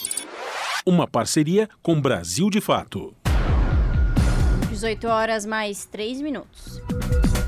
[0.84, 3.14] Uma parceria com Brasil de Fato.
[4.80, 6.80] 18 horas mais 3 minutos.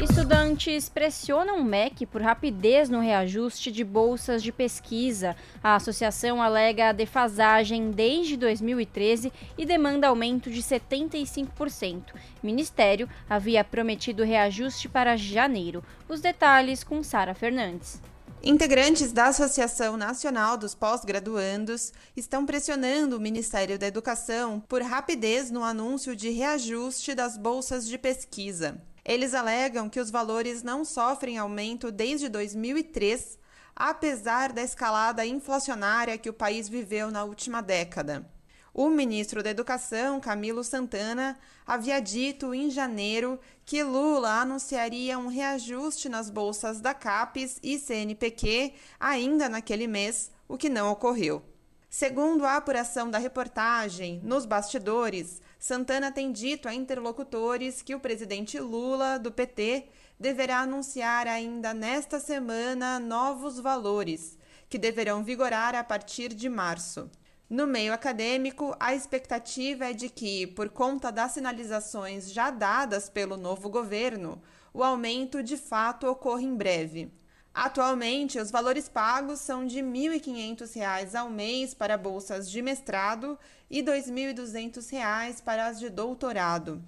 [0.03, 5.35] Estudantes pressionam o MEC por rapidez no reajuste de bolsas de pesquisa.
[5.65, 12.03] A associação alega defasagem desde 2013 e demanda aumento de 75%.
[12.13, 15.83] O Ministério havia prometido reajuste para janeiro.
[16.07, 18.12] Os detalhes com Sara Fernandes.
[18.45, 25.63] Integrantes da Associação Nacional dos Pós-Graduandos estão pressionando o Ministério da Educação por rapidez no
[25.63, 28.83] anúncio de reajuste das bolsas de pesquisa.
[29.05, 33.39] Eles alegam que os valores não sofrem aumento desde 2003,
[33.77, 38.29] apesar da escalada inflacionária que o país viveu na última década.
[38.75, 46.09] O ministro da Educação, Camilo Santana, havia dito em janeiro que Lula anunciaria um reajuste
[46.09, 51.43] nas bolsas da CAPES e CNPq ainda naquele mês, o que não ocorreu.
[51.91, 58.59] Segundo a apuração da reportagem, nos bastidores, Santana tem dito a interlocutores que o presidente
[58.59, 64.39] Lula, do PT, deverá anunciar ainda nesta semana novos valores,
[64.71, 67.11] que deverão vigorar a partir de março.
[67.53, 73.37] No meio acadêmico, a expectativa é de que, por conta das sinalizações já dadas pelo
[73.37, 74.41] novo governo,
[74.73, 77.13] o aumento de fato ocorra em breve.
[77.53, 83.39] Atualmente, os valores pagos são de R$ 1.500 ao mês para bolsas de mestrado
[83.71, 86.83] e R$ 2.200 para as de doutorado.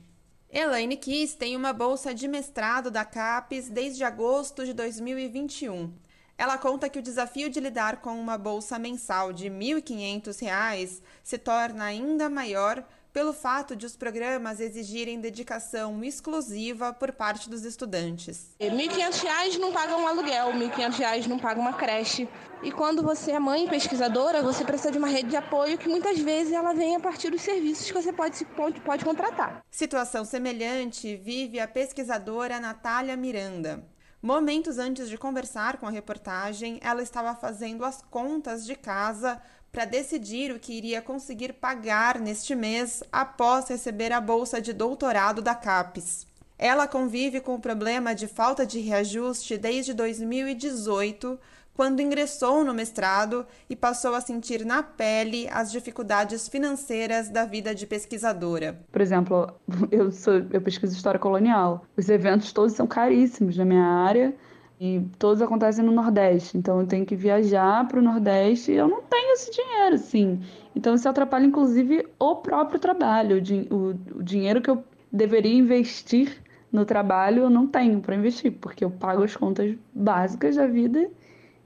[0.49, 5.93] Elaine Kiss tem uma bolsa de mestrado da CAPES desde agosto de 2021.
[6.37, 11.39] Ela conta que o desafio de lidar com uma bolsa mensal de R$ 1.500 se
[11.39, 18.57] torna ainda maior pelo fato de os programas exigirem dedicação exclusiva por parte dos estudantes.
[18.59, 22.29] R$ 1.500 não paga um aluguel, R$ 1.500 não paga uma creche.
[22.61, 26.19] E quando você é mãe pesquisadora, você precisa de uma rede de apoio que muitas
[26.19, 29.63] vezes ela vem a partir dos serviços que você pode, pode, pode contratar.
[29.71, 33.94] Situação semelhante vive a pesquisadora Natália Miranda.
[34.25, 39.39] Momentos antes de conversar com a reportagem, ela estava fazendo as contas de casa
[39.71, 45.43] para decidir o que iria conseguir pagar neste mês após receber a bolsa de doutorado
[45.43, 46.27] da CAPES.
[46.59, 51.39] Ela convive com o problema de falta de reajuste desde 2018,
[51.75, 57.75] quando ingressou no mestrado e passou a sentir na pele as dificuldades financeiras da vida
[57.75, 58.81] de pesquisadora.
[58.91, 59.53] Por exemplo,
[59.91, 61.85] eu, sou, eu pesquiso história colonial.
[61.97, 64.35] Os eventos todos são caríssimos na minha área
[64.81, 68.89] e todos acontecem no Nordeste, então eu tenho que viajar para o Nordeste e eu
[68.89, 70.41] não tenho esse dinheiro, assim.
[70.75, 73.41] Então isso atrapalha, inclusive, o próprio trabalho.
[73.71, 78.85] O, o dinheiro que eu deveria investir no trabalho eu não tenho para investir, porque
[78.85, 81.09] eu pago as contas básicas da vida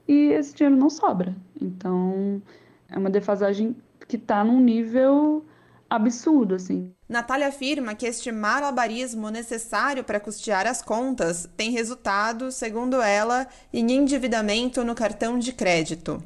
[0.09, 1.35] e esse dinheiro não sobra.
[1.61, 2.41] Então
[2.89, 3.75] é uma defasagem
[4.07, 5.45] que está num nível
[5.87, 6.91] absurdo, assim.
[7.07, 13.91] Natália afirma que este malabarismo necessário para custear as contas tem resultado, segundo ela, em
[13.91, 16.23] endividamento no cartão de crédito.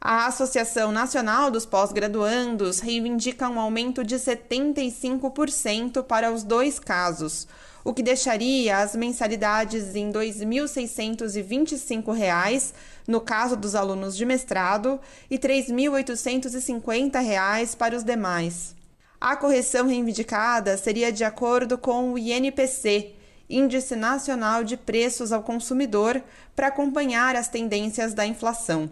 [0.00, 7.46] A Associação Nacional dos Pós-Graduandos reivindica um aumento de 75% para os dois casos,
[7.86, 12.72] o que deixaria as mensalidades em R$ 2.625
[13.06, 14.98] no caso dos alunos de mestrado
[15.30, 18.74] e R$ 3.850 para os demais.
[19.20, 23.14] A correção reivindicada seria de acordo com o INPC,
[23.48, 26.20] Índice Nacional de Preços ao Consumidor,
[26.56, 28.90] para acompanhar as tendências da inflação.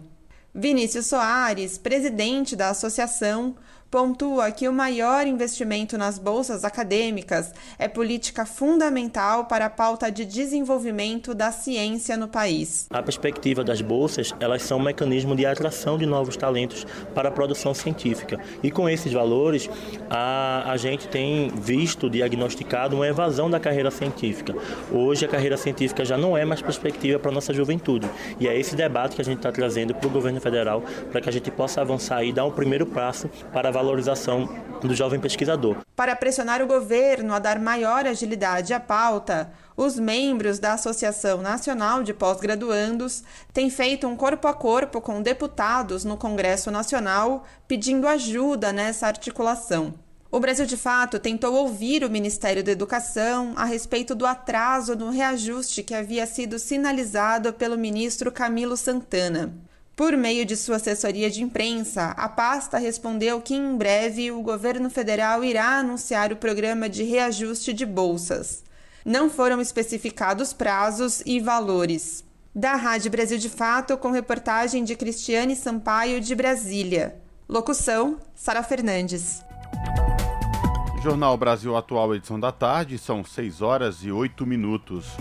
[0.53, 3.57] Vinícius Soares, presidente da associação,
[3.95, 10.25] pontua que o maior investimento nas bolsas acadêmicas é política fundamental para a pauta de
[10.25, 12.87] desenvolvimento da ciência no país.
[12.89, 17.31] A perspectiva das bolsas, elas são um mecanismo de atração de novos talentos para a
[17.31, 18.37] produção científica.
[18.61, 19.69] E com esses valores,
[20.09, 24.53] a, a gente tem visto, diagnosticado uma evasão da carreira científica.
[24.91, 28.09] Hoje a carreira científica já não é mais perspectiva para a nossa juventude.
[28.41, 31.29] E é esse debate que a gente está trazendo para o governo federal para que
[31.29, 33.84] a gente possa avançar e dar um primeiro passo para a valorização
[34.81, 35.77] do jovem pesquisador.
[35.95, 42.03] Para pressionar o governo a dar maior agilidade à pauta, os membros da Associação Nacional
[42.03, 43.23] de Pós-Graduandos
[43.53, 49.93] têm feito um corpo a corpo com deputados no Congresso Nacional pedindo ajuda nessa articulação.
[50.31, 55.09] O Brasil de Fato tentou ouvir o Ministério da Educação a respeito do atraso no
[55.09, 59.53] reajuste que havia sido sinalizado pelo ministro Camilo Santana.
[59.95, 64.89] Por meio de sua assessoria de imprensa, a pasta respondeu que em breve o governo
[64.89, 68.61] federal irá anunciar o programa de reajuste de bolsas.
[69.05, 72.25] Não foram especificados prazos e valores.
[72.53, 77.15] Da Rádio Brasil de Fato, com reportagem de Cristiane Sampaio de Brasília.
[77.47, 79.41] Locução: Sara Fernandes.
[81.05, 85.15] Jornal Brasil Atual, edição da tarde, são 6 horas e 8 minutos.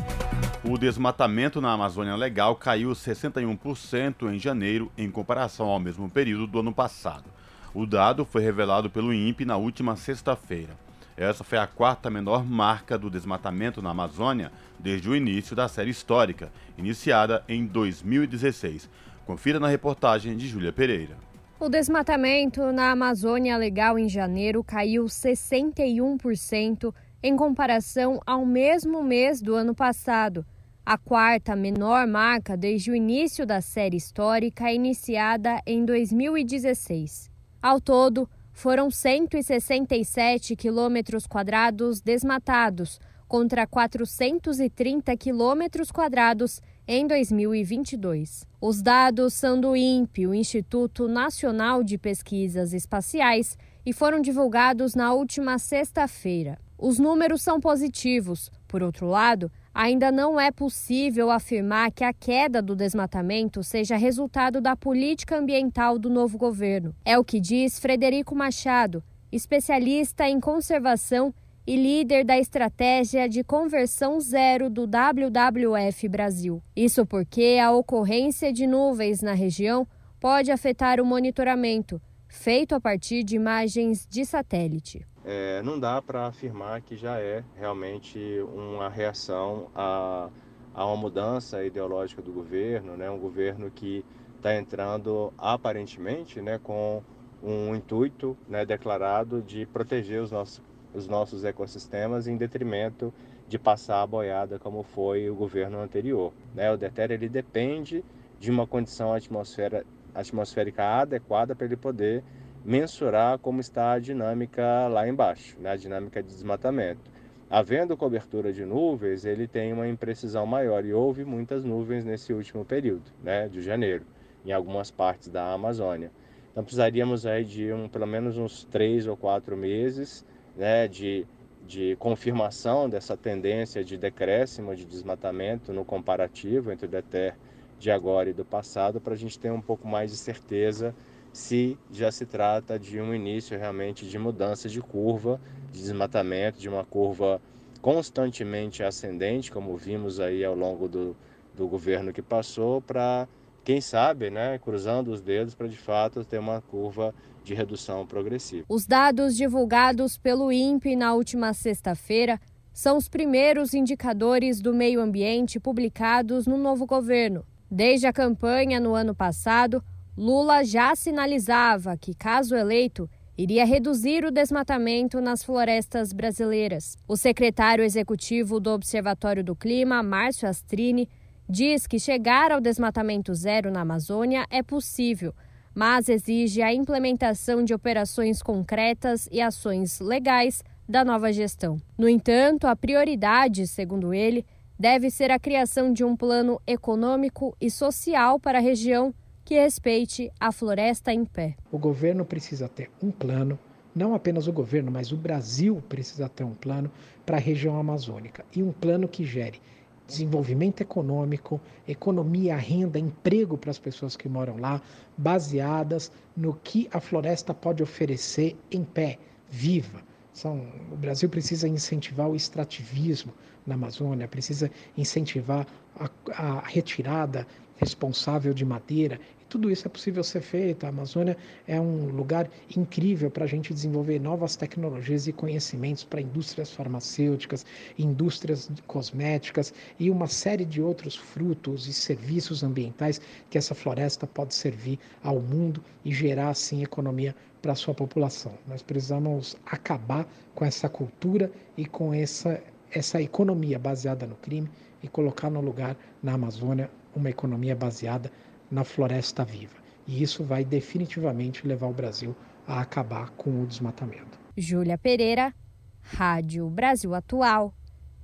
[0.67, 6.61] O desmatamento na Amazônia Legal caiu 61% em janeiro em comparação ao mesmo período do
[6.61, 7.27] ano passado.
[7.75, 10.73] O dado foi revelado pelo INPE na última sexta-feira.
[11.19, 15.91] Essa foi a quarta menor marca do desmatamento na Amazônia desde o início da série
[15.91, 18.89] histórica, iniciada em 2016.
[19.27, 21.24] Confira na reportagem de Júlia Pereira.
[21.59, 29.55] O desmatamento na Amazônia Legal em janeiro caiu 61% em comparação ao mesmo mês do
[29.55, 30.45] ano passado,
[30.85, 37.31] a quarta menor marca desde o início da série histórica iniciada em 2016.
[37.63, 48.47] Ao todo, foram 167 quilômetros quadrados desmatados, contra 430 quilômetros quadrados em 2022.
[48.61, 53.57] Os dados são do INPE, o Instituto Nacional de Pesquisas Espaciais,
[53.87, 56.59] e foram divulgados na última sexta-feira.
[56.79, 58.51] Os números são positivos.
[58.67, 64.61] Por outro lado, ainda não é possível afirmar que a queda do desmatamento seja resultado
[64.61, 66.95] da política ambiental do novo governo.
[67.05, 71.35] É o que diz Frederico Machado, especialista em conservação
[71.67, 76.63] e líder da estratégia de conversão zero do WWF Brasil.
[76.77, 79.87] Isso porque a ocorrência de nuvens na região
[80.21, 85.07] pode afetar o monitoramento, feito a partir de imagens de satélite.
[85.25, 88.19] É, não dá para afirmar que já é realmente
[88.55, 90.29] uma reação a,
[90.75, 93.11] a uma mudança ideológica do governo, né?
[93.11, 94.05] um governo que
[94.37, 97.03] está entrando aparentemente né, com
[97.43, 100.63] um intuito né, declarado de proteger os nossos
[100.95, 103.13] os nossos ecossistemas em detrimento
[103.49, 106.33] de passar a boiada como foi o governo anterior.
[106.55, 106.71] Né?
[106.71, 108.05] O DETER ele depende
[108.39, 109.85] de uma condição atmosfera,
[110.15, 112.23] atmosférica adequada para ele poder
[112.65, 115.73] mensurar como está a dinâmica lá embaixo, né?
[115.73, 117.13] a dinâmica de desmatamento.
[117.51, 122.65] Havendo cobertura de nuvens, ele tem uma imprecisão maior e houve muitas nuvens nesse último
[122.65, 124.05] período, né, de janeiro,
[124.45, 126.11] em algumas partes da Amazônia.
[126.51, 130.25] Então precisaríamos aí de um, pelo menos uns três ou quatro meses
[130.57, 131.27] né, de,
[131.67, 137.37] de confirmação dessa tendência de decréscimo de desmatamento no comparativo entre o DETER
[137.79, 140.95] de agora e do passado, para a gente ter um pouco mais de certeza
[141.33, 145.41] se já se trata de um início realmente de mudança de curva
[145.73, 147.43] de desmatamento, de uma curva
[147.83, 151.17] constantemente ascendente, como vimos aí ao longo do,
[151.55, 153.29] do governo que passou, para,
[153.65, 157.15] quem sabe, né, cruzando os dedos para de fato ter uma curva
[157.45, 158.65] de redução progressiva.
[158.69, 162.41] Os dados divulgados pelo INPE na última sexta-feira
[162.73, 167.45] são os primeiros indicadores do meio ambiente publicados no novo governo.
[167.71, 169.83] Desde a campanha no ano passado,
[170.17, 176.97] Lula já sinalizava que, caso eleito, iria reduzir o desmatamento nas florestas brasileiras.
[177.07, 181.09] O secretário executivo do Observatório do Clima, Márcio Astrini,
[181.49, 185.35] diz que chegar ao desmatamento zero na Amazônia é possível,
[185.75, 191.81] mas exige a implementação de operações concretas e ações legais da nova gestão.
[191.99, 194.45] No entanto, a prioridade, segundo ele,
[194.79, 199.15] deve ser a criação de um plano econômico e social para a região
[199.45, 201.57] que respeite a floresta em pé.
[201.71, 203.59] O governo precisa ter um plano,
[203.95, 206.91] não apenas o governo, mas o Brasil precisa ter um plano
[207.27, 209.61] para a região amazônica e um plano que gere
[210.07, 214.81] desenvolvimento econômico, economia, renda, emprego para as pessoas que moram lá,
[215.17, 219.19] baseadas no que a floresta pode oferecer em pé,
[219.49, 220.03] viva.
[220.33, 223.33] São, o Brasil precisa incentivar o extrativismo
[223.67, 225.67] na Amazônia, precisa incentivar
[225.97, 229.19] a, a retirada responsável de madeira
[229.55, 230.85] tudo isso é possível ser feito.
[230.85, 231.37] A Amazônia
[231.69, 237.65] é um lugar incrível para a gente desenvolver novas tecnologias e conhecimentos para indústrias farmacêuticas,
[237.97, 244.57] indústrias cosméticas e uma série de outros frutos e serviços ambientais que essa floresta pode
[244.57, 247.33] servir ao mundo e gerar, assim, economia
[247.63, 248.55] para a sua população.
[248.67, 252.61] Nós precisamos acabar com essa cultura e com essa,
[252.91, 254.69] essa economia baseada no crime
[255.01, 258.33] e colocar no lugar, na Amazônia, uma economia baseada
[258.75, 259.77] na floresta viva.
[260.07, 262.37] E isso vai definitivamente levar o Brasil
[262.67, 264.39] a acabar com o desmatamento.
[264.57, 265.55] Júlia Pereira,
[266.03, 267.73] Rádio Brasil Atual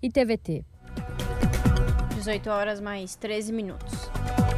[0.02, 0.64] e TVT.
[2.16, 4.10] 18 horas mais 13 minutos.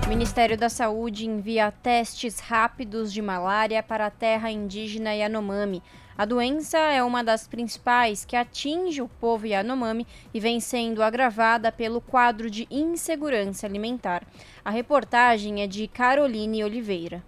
[0.04, 5.82] O Ministério da Saúde envia testes rápidos de malária para a terra indígena Yanomami.
[6.16, 11.72] A doença é uma das principais que atinge o povo Yanomami e vem sendo agravada
[11.72, 14.22] pelo quadro de insegurança alimentar.
[14.64, 17.22] A reportagem é de Caroline Oliveira.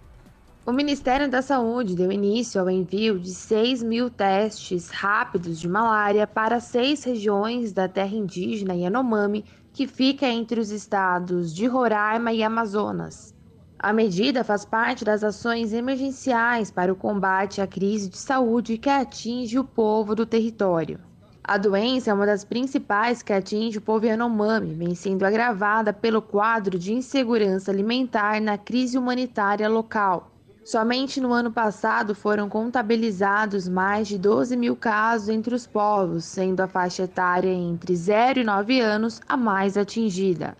[0.65, 6.25] O Ministério da Saúde deu início ao envio de 6 mil testes rápidos de malária
[6.25, 12.41] para seis regiões da terra indígena Yanomami, que fica entre os estados de Roraima e
[12.41, 13.34] Amazonas.
[13.77, 18.89] A medida faz parte das ações emergenciais para o combate à crise de saúde que
[18.89, 20.99] atinge o povo do território.
[21.43, 26.21] A doença é uma das principais que atinge o povo Yanomami, vem sendo agravada pelo
[26.21, 30.31] quadro de insegurança alimentar na crise humanitária local.
[30.63, 36.61] Somente no ano passado foram contabilizados mais de 12 mil casos entre os povos, sendo
[36.61, 40.57] a faixa etária entre 0 e 9 anos a mais atingida.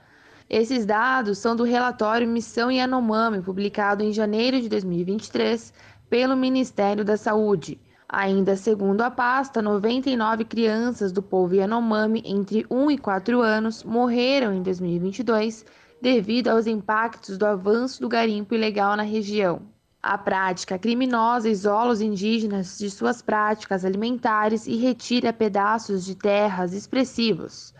[0.49, 5.73] Esses dados são do relatório Missão Yanomami, publicado em janeiro de 2023
[6.07, 7.79] pelo Ministério da Saúde.
[8.07, 14.53] Ainda segundo a pasta, 99 crianças do povo Yanomami entre 1 e 4 anos morreram
[14.53, 15.65] em 2022
[15.99, 19.63] devido aos impactos do avanço do garimpo ilegal na região.
[20.01, 26.71] A prática criminosa isola os indígenas de suas práticas alimentares e retira pedaços de terras
[26.73, 27.73] expressivos.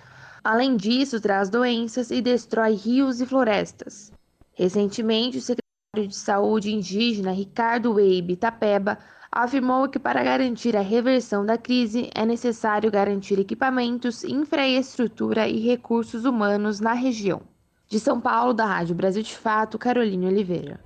[0.46, 4.12] Além disso, traz doenças e destrói rios e florestas.
[4.54, 9.00] Recentemente, o secretário de Saúde indígena Ricardo Weibe Tapeba
[9.32, 16.26] afirmou que para garantir a reversão da crise é necessário garantir equipamentos, infraestrutura e recursos
[16.26, 17.42] humanos na região.
[17.88, 20.80] De São Paulo, da Rádio Brasil de Fato, Caroline Oliveira.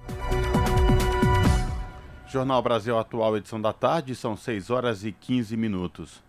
[2.27, 6.28] Jornal Brasil Atual, edição da tarde, são 6 horas e 15 minutos.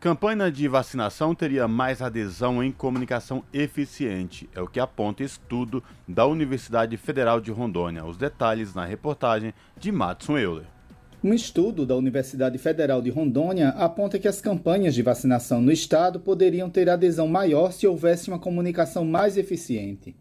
[0.00, 6.24] Campanha de vacinação teria mais adesão em comunicação eficiente, é o que aponta estudo da
[6.24, 8.04] Universidade Federal de Rondônia.
[8.04, 10.66] Os detalhes na reportagem de Matson Euler.
[11.22, 16.20] Um estudo da Universidade Federal de Rondônia aponta que as campanhas de vacinação no estado
[16.20, 20.14] poderiam ter adesão maior se houvesse uma comunicação mais eficiente.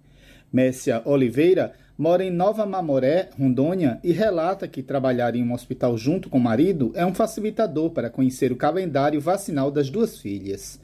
[0.51, 6.29] Messia Oliveira mora em Nova Mamoré, Rondônia, e relata que trabalhar em um hospital junto
[6.29, 10.79] com o marido é um facilitador para conhecer o calendário vacinal das duas filhas.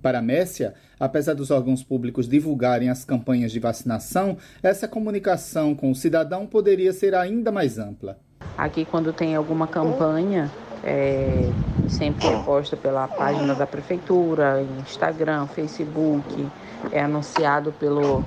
[0.00, 5.94] Para Messia, apesar dos órgãos públicos divulgarem as campanhas de vacinação, essa comunicação com o
[5.94, 8.18] cidadão poderia ser ainda mais ampla.
[8.56, 10.50] Aqui, quando tem alguma campanha,
[10.82, 11.50] é,
[11.88, 16.46] sempre é posta pela página da prefeitura, Instagram, Facebook,
[16.92, 18.22] é anunciado pelo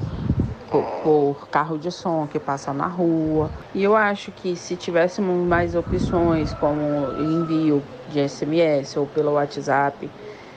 [0.69, 3.49] por, por, carro de som que passa na rua.
[3.73, 6.81] E eu acho que se tivéssemos mais opções, como
[7.19, 10.09] envio de SMS ou pelo WhatsApp,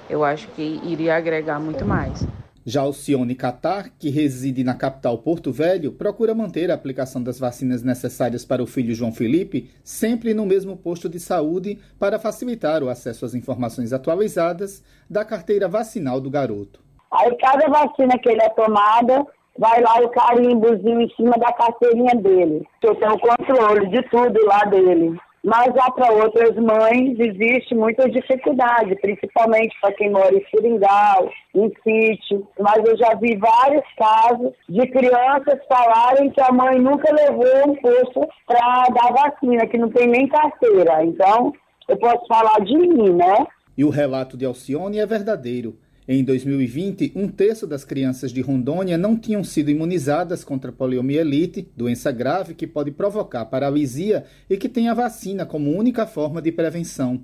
[0.08, 2.26] eu acho que iria agregar muito mais.
[2.64, 7.38] Já o Cione Catar, que reside na capital Porto Velho, procura manter a aplicação das
[7.38, 12.82] vacinas necessárias para o filho João Felipe sempre no mesmo posto de saúde para facilitar
[12.82, 16.80] o acesso às informações atualizadas da carteira vacinal do garoto.
[17.10, 19.26] Aí cada vacina que ele é tomada,
[19.58, 22.66] vai lá o carimbozinho em cima da carteirinha dele.
[22.82, 25.18] Eu tenho controle de tudo lá dele.
[25.42, 31.72] Mas já para outras mães existe muita dificuldade, principalmente para quem mora em seringal, em
[31.82, 32.46] sítio.
[32.58, 37.74] Mas eu já vi vários casos de crianças falarem que a mãe nunca levou um
[37.76, 41.02] posto para dar vacina, que não tem nem carteira.
[41.04, 41.54] Então,
[41.88, 43.46] eu posso falar de mim, né?
[43.78, 45.78] E o relato de Alcione é verdadeiro.
[46.12, 52.10] Em 2020, um terço das crianças de Rondônia não tinham sido imunizadas contra poliomielite, doença
[52.10, 57.22] grave que pode provocar paralisia e que tem a vacina como única forma de prevenção.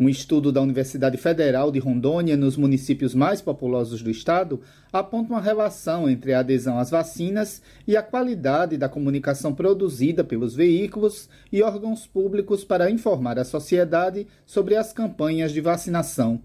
[0.00, 5.40] Um estudo da Universidade Federal de Rondônia, nos municípios mais populosos do estado, aponta uma
[5.42, 11.62] relação entre a adesão às vacinas e a qualidade da comunicação produzida pelos veículos e
[11.62, 16.40] órgãos públicos para informar a sociedade sobre as campanhas de vacinação.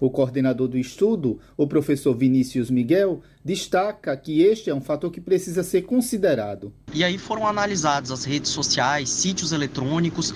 [0.00, 5.20] O coordenador do estudo, o professor Vinícius Miguel, destaca que este é um fator que
[5.20, 6.72] precisa ser considerado.
[6.92, 10.34] E aí foram analisadas as redes sociais, sítios eletrônicos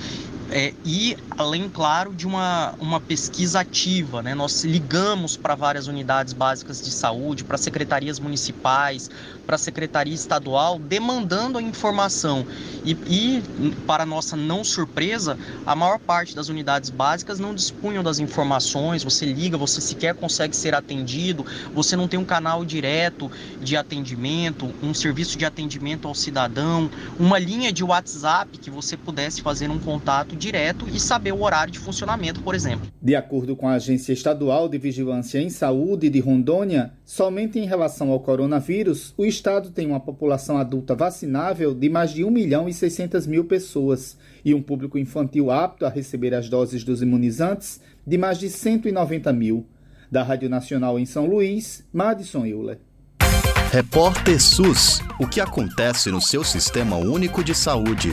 [0.50, 4.22] é, e, além, claro, de uma, uma pesquisa ativa.
[4.22, 4.34] Né?
[4.34, 9.10] Nós ligamos para várias unidades básicas de saúde, para secretarias municipais,
[9.46, 12.46] para a secretaria estadual, demandando a informação.
[12.84, 13.42] E, e,
[13.86, 19.04] para nossa não surpresa, a maior parte das unidades básicas não dispunham das informações.
[19.04, 21.44] Você liga, você sequer consegue ser atendido,
[21.74, 27.38] você não tem um canal direto de atendimento, um serviço de atendimento ao cidadão, uma
[27.38, 31.78] linha de WhatsApp que você pudesse fazer um contato direto e saber o horário de
[31.78, 32.86] funcionamento, por exemplo.
[33.00, 38.10] De acordo com a Agência Estadual de Vigilância em Saúde de Rondônia, somente em relação
[38.10, 42.72] ao coronavírus, o estado tem uma população adulta vacinável de mais de 1 milhão e
[42.72, 48.16] 600 mil pessoas e um público infantil apto a receber as doses dos imunizantes de
[48.16, 49.66] mais de 190 mil.
[50.10, 52.78] Da Rádio Nacional em São Luís, Madison Euler.
[53.70, 55.00] Repórter SUS.
[55.18, 58.10] O que acontece no seu sistema único de saúde?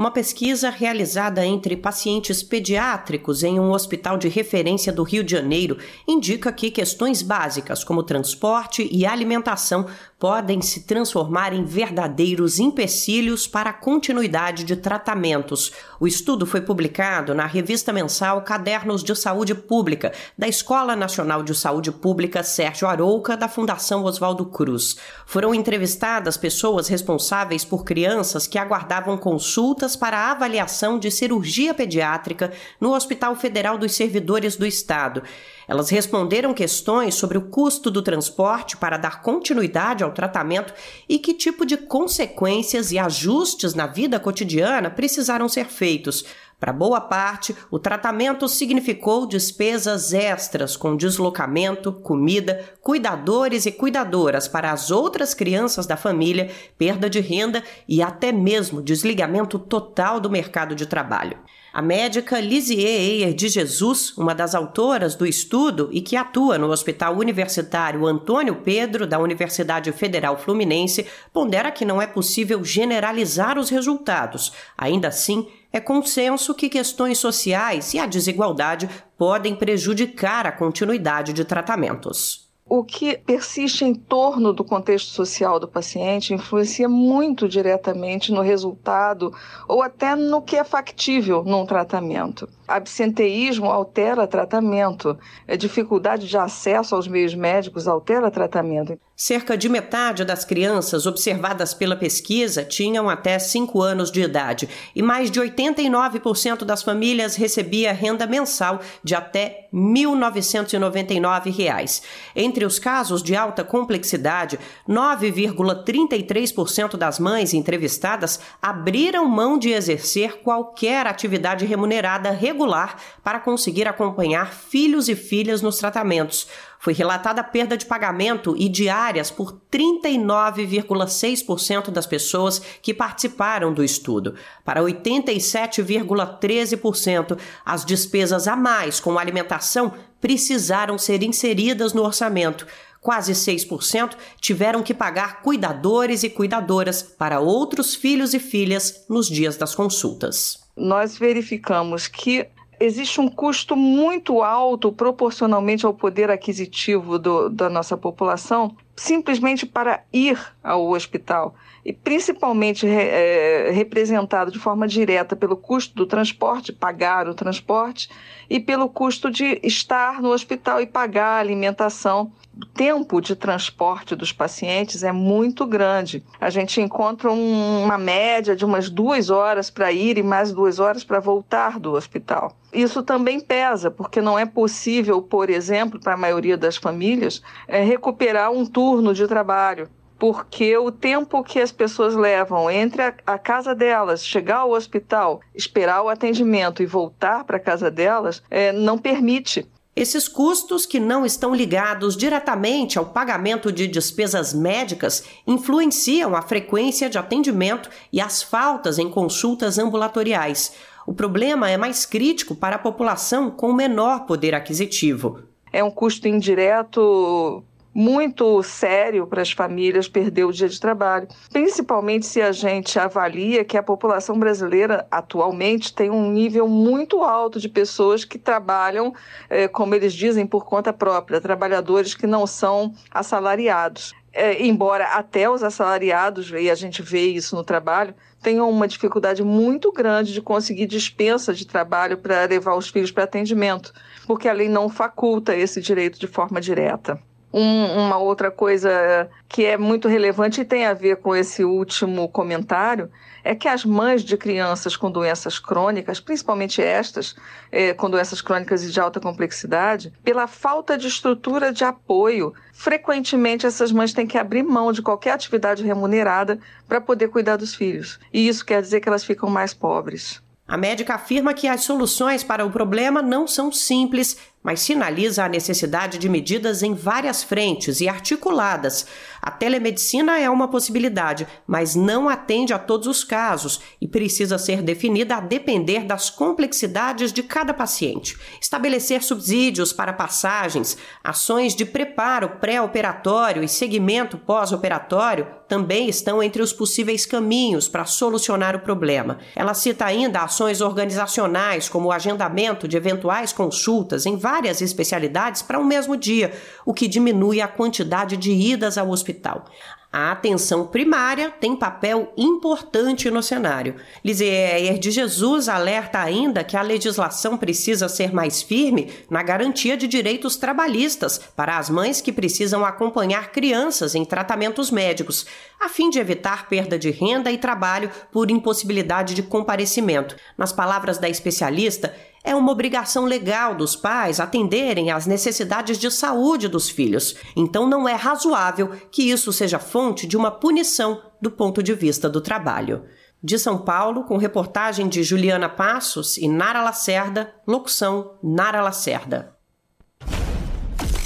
[0.00, 5.76] Uma pesquisa realizada entre pacientes pediátricos em um hospital de referência do Rio de Janeiro
[6.08, 9.86] indica que questões básicas como transporte e alimentação
[10.20, 15.72] podem se transformar em verdadeiros empecilhos para a continuidade de tratamentos.
[15.98, 21.54] O estudo foi publicado na revista mensal Cadernos de Saúde Pública, da Escola Nacional de
[21.54, 24.98] Saúde Pública Sérgio Arouca, da Fundação Oswaldo Cruz.
[25.24, 32.92] Foram entrevistadas pessoas responsáveis por crianças que aguardavam consultas para avaliação de cirurgia pediátrica no
[32.92, 35.22] Hospital Federal dos Servidores do Estado.
[35.70, 40.74] Elas responderam questões sobre o custo do transporte para dar continuidade ao tratamento
[41.08, 46.24] e que tipo de consequências e ajustes na vida cotidiana precisaram ser feitos.
[46.58, 54.72] Para boa parte, o tratamento significou despesas extras com deslocamento, comida, cuidadores e cuidadoras para
[54.72, 60.74] as outras crianças da família, perda de renda e até mesmo desligamento total do mercado
[60.74, 61.38] de trabalho.
[61.72, 66.68] A médica Lisier Eyer de Jesus, uma das autoras do estudo e que atua no
[66.68, 73.70] Hospital Universitário Antônio Pedro da Universidade Federal Fluminense, pondera que não é possível generalizar os
[73.70, 74.52] resultados.
[74.76, 81.44] Ainda assim, é consenso que questões sociais e a desigualdade podem prejudicar a continuidade de
[81.44, 88.42] tratamentos o que persiste em torno do contexto social do paciente influencia muito diretamente no
[88.42, 89.34] resultado
[89.66, 92.48] ou até no que é factível num tratamento.
[92.68, 95.18] Absenteísmo altera tratamento,
[95.58, 98.96] dificuldade de acesso aos meios médicos altera tratamento.
[99.22, 104.66] Cerca de metade das crianças observadas pela pesquisa tinham até 5 anos de idade
[104.96, 112.02] e mais de 89% das famílias recebia renda mensal de até R$ 1.999.
[112.34, 121.06] Entre os casos de alta complexidade, 9,33% das mães entrevistadas abriram mão de exercer qualquer
[121.06, 126.48] atividade remunerada regular para conseguir acompanhar filhos e filhas nos tratamentos
[126.80, 133.84] foi relatada a perda de pagamento e diárias por 39,6% das pessoas que participaram do
[133.84, 134.34] estudo.
[134.64, 139.92] Para 87,13%, as despesas a mais com alimentação
[140.22, 142.66] precisaram ser inseridas no orçamento.
[142.98, 149.58] Quase 6% tiveram que pagar cuidadores e cuidadoras para outros filhos e filhas nos dias
[149.58, 150.60] das consultas.
[150.74, 152.48] Nós verificamos que
[152.80, 160.02] existe um custo muito alto proporcionalmente ao poder aquisitivo do, da nossa população simplesmente para
[160.12, 161.54] ir ao hospital
[161.84, 168.08] e principalmente é, representado de forma direta pelo custo do transporte, pagar o transporte,
[168.48, 172.32] e pelo custo de estar no hospital e pagar a alimentação.
[172.54, 176.22] O tempo de transporte dos pacientes é muito grande.
[176.38, 180.80] A gente encontra um, uma média de umas duas horas para ir e mais duas
[180.80, 182.52] horas para voltar do hospital.
[182.72, 187.82] Isso também pesa, porque não é possível, por exemplo, para a maioria das famílias, é,
[187.82, 189.88] recuperar um turno de trabalho
[190.20, 195.40] porque o tempo que as pessoas levam entre a, a, casa delas, chegar ao hospital,
[195.54, 199.66] esperar o atendimento e voltar para a casa delas, é, não permite.
[199.96, 207.08] Esses custos, que não estão ligados diretamente ao pagamento de despesas médicas, influenciam a frequência
[207.08, 210.74] de atendimento e as faltas em consultas ambulatoriais.
[211.06, 215.40] O problema é mais crítico para a população com menor poder aquisitivo.
[215.72, 217.64] É um custo indireto
[217.94, 223.64] muito sério para as famílias perder o dia de trabalho, principalmente se a gente avalia
[223.64, 229.12] que a população brasileira atualmente tem um nível muito alto de pessoas que trabalham,
[229.48, 234.12] eh, como eles dizem, por conta própria, trabalhadores que não são assalariados.
[234.32, 239.42] É, embora até os assalariados, e a gente vê isso no trabalho, tenham uma dificuldade
[239.42, 243.92] muito grande de conseguir dispensa de trabalho para levar os filhos para atendimento,
[244.28, 247.20] porque a lei não faculta esse direito de forma direta.
[247.52, 252.28] Um, uma outra coisa que é muito relevante e tem a ver com esse último
[252.28, 253.10] comentário
[253.42, 257.34] é que as mães de crianças com doenças crônicas, principalmente estas,
[257.72, 263.66] é, com doenças crônicas e de alta complexidade, pela falta de estrutura de apoio, frequentemente
[263.66, 268.20] essas mães têm que abrir mão de qualquer atividade remunerada para poder cuidar dos filhos.
[268.32, 270.40] E isso quer dizer que elas ficam mais pobres.
[270.70, 275.48] A médica afirma que as soluções para o problema não são simples mas sinaliza a
[275.48, 279.06] necessidade de medidas em várias frentes e articuladas.
[279.40, 284.82] A telemedicina é uma possibilidade, mas não atende a todos os casos e precisa ser
[284.82, 288.38] definida a depender das complexidades de cada paciente.
[288.60, 296.72] Estabelecer subsídios para passagens, ações de preparo pré-operatório e segmento pós-operatório também estão entre os
[296.72, 299.38] possíveis caminhos para solucionar o problema.
[299.54, 304.49] Ela cita ainda ações organizacionais, como o agendamento de eventuais consultas em várias
[304.80, 306.52] especialidades para o um mesmo dia,
[306.84, 309.66] o que diminui a quantidade de idas ao hospital.
[310.12, 313.94] A atenção primária tem papel importante no cenário.
[314.24, 320.08] Lisieyer de Jesus alerta ainda que a legislação precisa ser mais firme na garantia de
[320.08, 325.46] direitos trabalhistas para as mães que precisam acompanhar crianças em tratamentos médicos,
[325.80, 330.34] a fim de evitar perda de renda e trabalho por impossibilidade de comparecimento.
[330.58, 336.68] Nas palavras da especialista, é uma obrigação legal dos pais atenderem às necessidades de saúde
[336.68, 341.82] dos filhos, então não é razoável que isso seja fonte de uma punição do ponto
[341.82, 343.04] de vista do trabalho.
[343.42, 349.56] De São Paulo, com reportagem de Juliana Passos e Nara Lacerda, locução Nara Lacerda.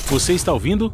[0.06, 0.92] Você está ouvindo?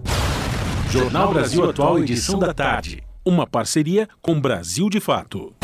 [0.90, 3.02] Jornal Brasil Atual, edição da tarde.
[3.24, 5.54] Uma parceria com Brasil de Fato.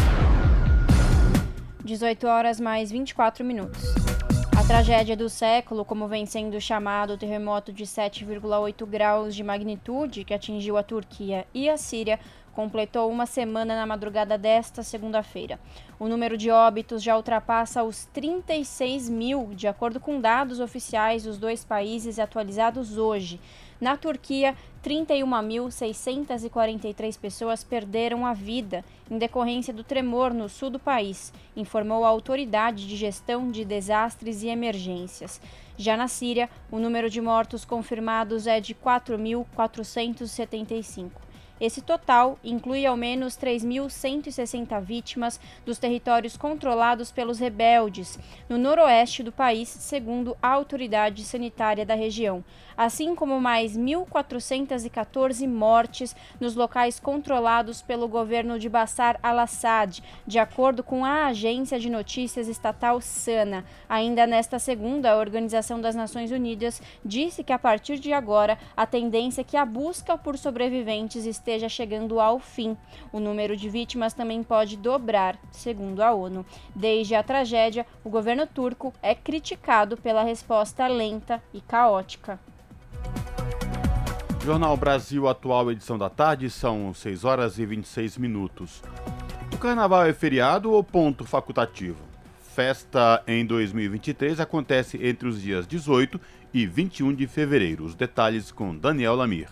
[1.85, 4.16] 18 horas mais 24 minutos.
[4.67, 10.35] Tragédia do século, como vem sendo chamado o terremoto de 7,8 graus de magnitude que
[10.35, 12.19] atingiu a Turquia e a Síria,
[12.53, 15.61] completou uma semana na madrugada desta segunda-feira.
[16.01, 21.39] O número de óbitos já ultrapassa os 36 mil, de acordo com dados oficiais dos
[21.39, 23.39] dois países atualizados hoje.
[23.81, 31.31] Na Turquia, 31.643 pessoas perderam a vida em decorrência do tremor no sul do país,
[31.55, 35.39] informou a Autoridade de Gestão de Desastres e Emergências.
[35.77, 41.26] Já na Síria, o número de mortos confirmados é de 4.475.
[41.59, 49.33] Esse total inclui ao menos 3.160 vítimas dos territórios controlados pelos rebeldes no noroeste do
[49.33, 52.45] país, segundo a autoridade sanitária da região,
[52.77, 60.83] assim como mais 1.414 mortes nos locais controlados pelo governo de Bashar al-Assad, de acordo
[60.83, 63.65] com a agência de notícias estatal SANA.
[63.89, 68.85] Ainda nesta segunda, a Organização das Nações Unidas disse que a partir de agora a
[68.85, 72.77] tendência é que a busca por sobreviventes esteja chegando ao fim.
[73.12, 76.44] O número de vítimas também pode dobrar, segundo a ONU.
[76.74, 82.40] Desde a tragédia, o governo turco é criticado pela resposta lenta e caótica.
[84.44, 88.82] Jornal Brasil Atual, edição da tarde, são 6 horas e 26 minutos.
[89.52, 91.98] O carnaval é feriado ou ponto facultativo?
[92.40, 96.20] Festa em 2023 acontece entre os dias 18
[96.52, 97.85] e 21 de fevereiro.
[97.85, 99.48] Os detalhes com Daniel Lamir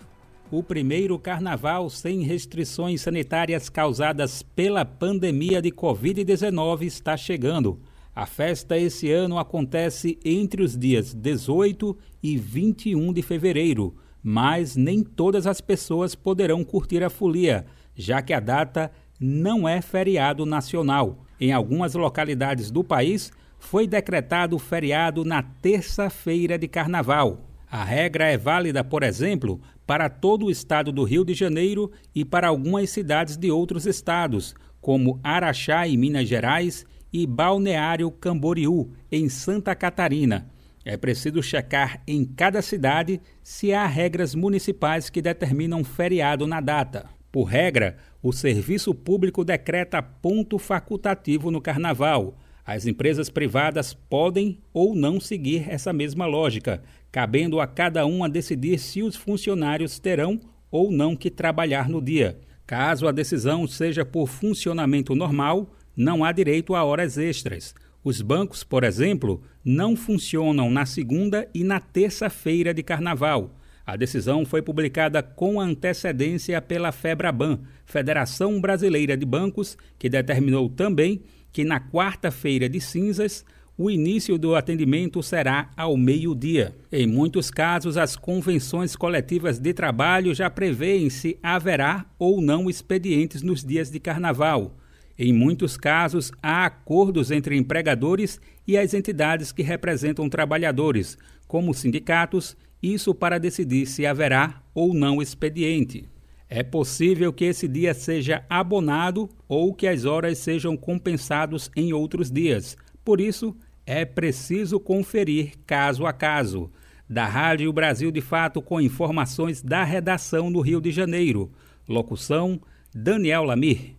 [0.51, 7.81] o primeiro carnaval sem restrições sanitárias causadas pela pandemia de Covid-19 está chegando.
[8.15, 15.03] A festa esse ano acontece entre os dias 18 e 21 de fevereiro, mas nem
[15.03, 17.67] todas as pessoas poderão curtir a folia,
[17.97, 21.25] já que a data não é feriado nacional.
[21.41, 27.41] Em algumas localidades do país, foi decretado feriado na terça-feira de carnaval.
[27.71, 32.25] A regra é válida, por exemplo, para todo o estado do Rio de Janeiro e
[32.25, 39.29] para algumas cidades de outros estados, como Araxá, em Minas Gerais, e Balneário Camboriú, em
[39.29, 40.51] Santa Catarina.
[40.85, 47.09] É preciso checar em cada cidade se há regras municipais que determinam feriado na data.
[47.33, 52.37] Por regra, o serviço público decreta ponto facultativo no carnaval.
[52.67, 56.83] As empresas privadas podem ou não seguir essa mesma lógica,
[57.13, 62.01] cabendo a cada um a decidir se os funcionários terão ou não que trabalhar no
[62.01, 62.39] dia.
[62.67, 67.75] Caso a decisão seja por funcionamento normal, não há direito a horas extras.
[68.03, 73.55] Os bancos, por exemplo, não funcionam na segunda e na terça-feira de carnaval.
[73.87, 81.23] A decisão foi publicada com antecedência pela FEBRABAN, Federação Brasileira de Bancos, que determinou também
[81.55, 83.45] que na quarta-feira de cinzas
[83.79, 86.77] o início do atendimento será ao meio-dia.
[86.91, 93.41] Em muitos casos, as convenções coletivas de trabalho já prevêem se haverá ou não expedientes
[93.41, 94.77] nos dias de carnaval.
[95.17, 101.17] Em muitos casos, há acordos entre empregadores e as entidades que representam trabalhadores,
[101.47, 106.09] como sindicatos, isso para decidir se haverá ou não expediente.
[106.57, 112.31] É possível que esse dia seja abonado ou que as horas sejam compensados em outros
[112.31, 116.71] dias, Por isso, é preciso conferir caso a caso.
[117.11, 121.51] Da Rádio Brasil de Fato com informações da redação no Rio de Janeiro.
[121.89, 122.61] Locução:
[122.95, 123.97] Daniel Lamir.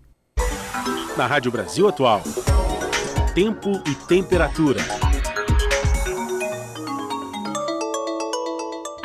[1.18, 2.24] Na Rádio Brasil Atual.
[3.36, 5.05] Tempo e temperatura.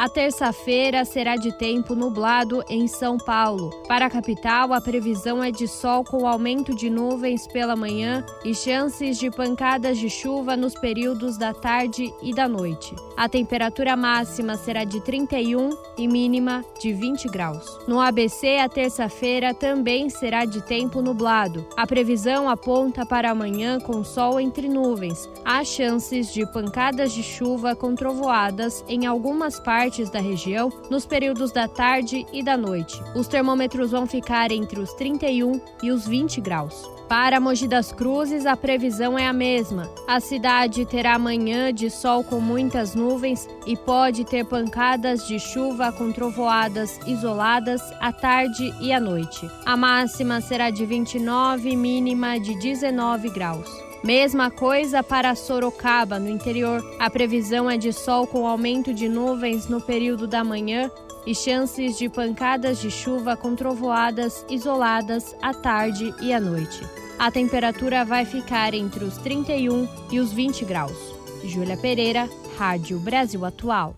[0.00, 3.68] A terça-feira será de tempo nublado em São Paulo.
[3.86, 8.54] Para a capital, a previsão é de sol com aumento de nuvens pela manhã e
[8.54, 12.96] chances de pancadas de chuva nos períodos da tarde e da noite.
[13.14, 15.68] A temperatura máxima será de 31
[15.98, 17.78] e mínima de 20 graus.
[17.86, 21.66] No ABC, a terça-feira também será de tempo nublado.
[21.76, 25.28] A previsão aponta para amanhã com sol entre nuvens.
[25.44, 31.04] Há chances de pancadas de chuva com trovoadas em algumas partes partes da região nos
[31.04, 33.02] períodos da tarde e da noite.
[33.16, 36.88] Os termômetros vão ficar entre os 31 e os 20 graus.
[37.08, 39.90] Para Mogi das Cruzes, a previsão é a mesma.
[40.06, 45.90] A cidade terá manhã de sol com muitas nuvens e pode ter pancadas de chuva
[45.90, 49.50] com trovoadas isoladas à tarde e à noite.
[49.66, 53.89] A máxima será de 29, mínima de 19 graus.
[54.02, 56.82] Mesma coisa para Sorocaba, no interior.
[56.98, 60.90] A previsão é de sol com aumento de nuvens no período da manhã
[61.26, 66.82] e chances de pancadas de chuva com trovoadas isoladas à tarde e à noite.
[67.18, 71.14] A temperatura vai ficar entre os 31 e os 20 graus.
[71.44, 73.96] Júlia Pereira, Rádio Brasil Atual.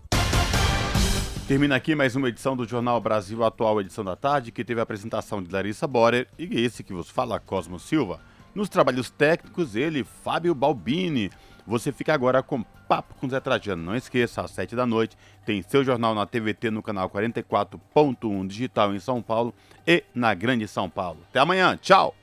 [1.47, 4.83] Termina aqui mais uma edição do Jornal Brasil Atual, edição da tarde, que teve a
[4.83, 8.19] apresentação de Larissa Borer e esse que vos fala, Cosmo Silva.
[8.53, 11.31] Nos trabalhos técnicos, ele, Fábio Balbini.
[11.65, 13.81] Você fica agora com Papo com Zé Trajano.
[13.81, 18.93] Não esqueça, às 7 da noite tem seu jornal na TVT no canal 44.1 digital
[18.93, 19.53] em São Paulo
[19.87, 21.19] e na Grande São Paulo.
[21.29, 22.15] Até amanhã, tchau!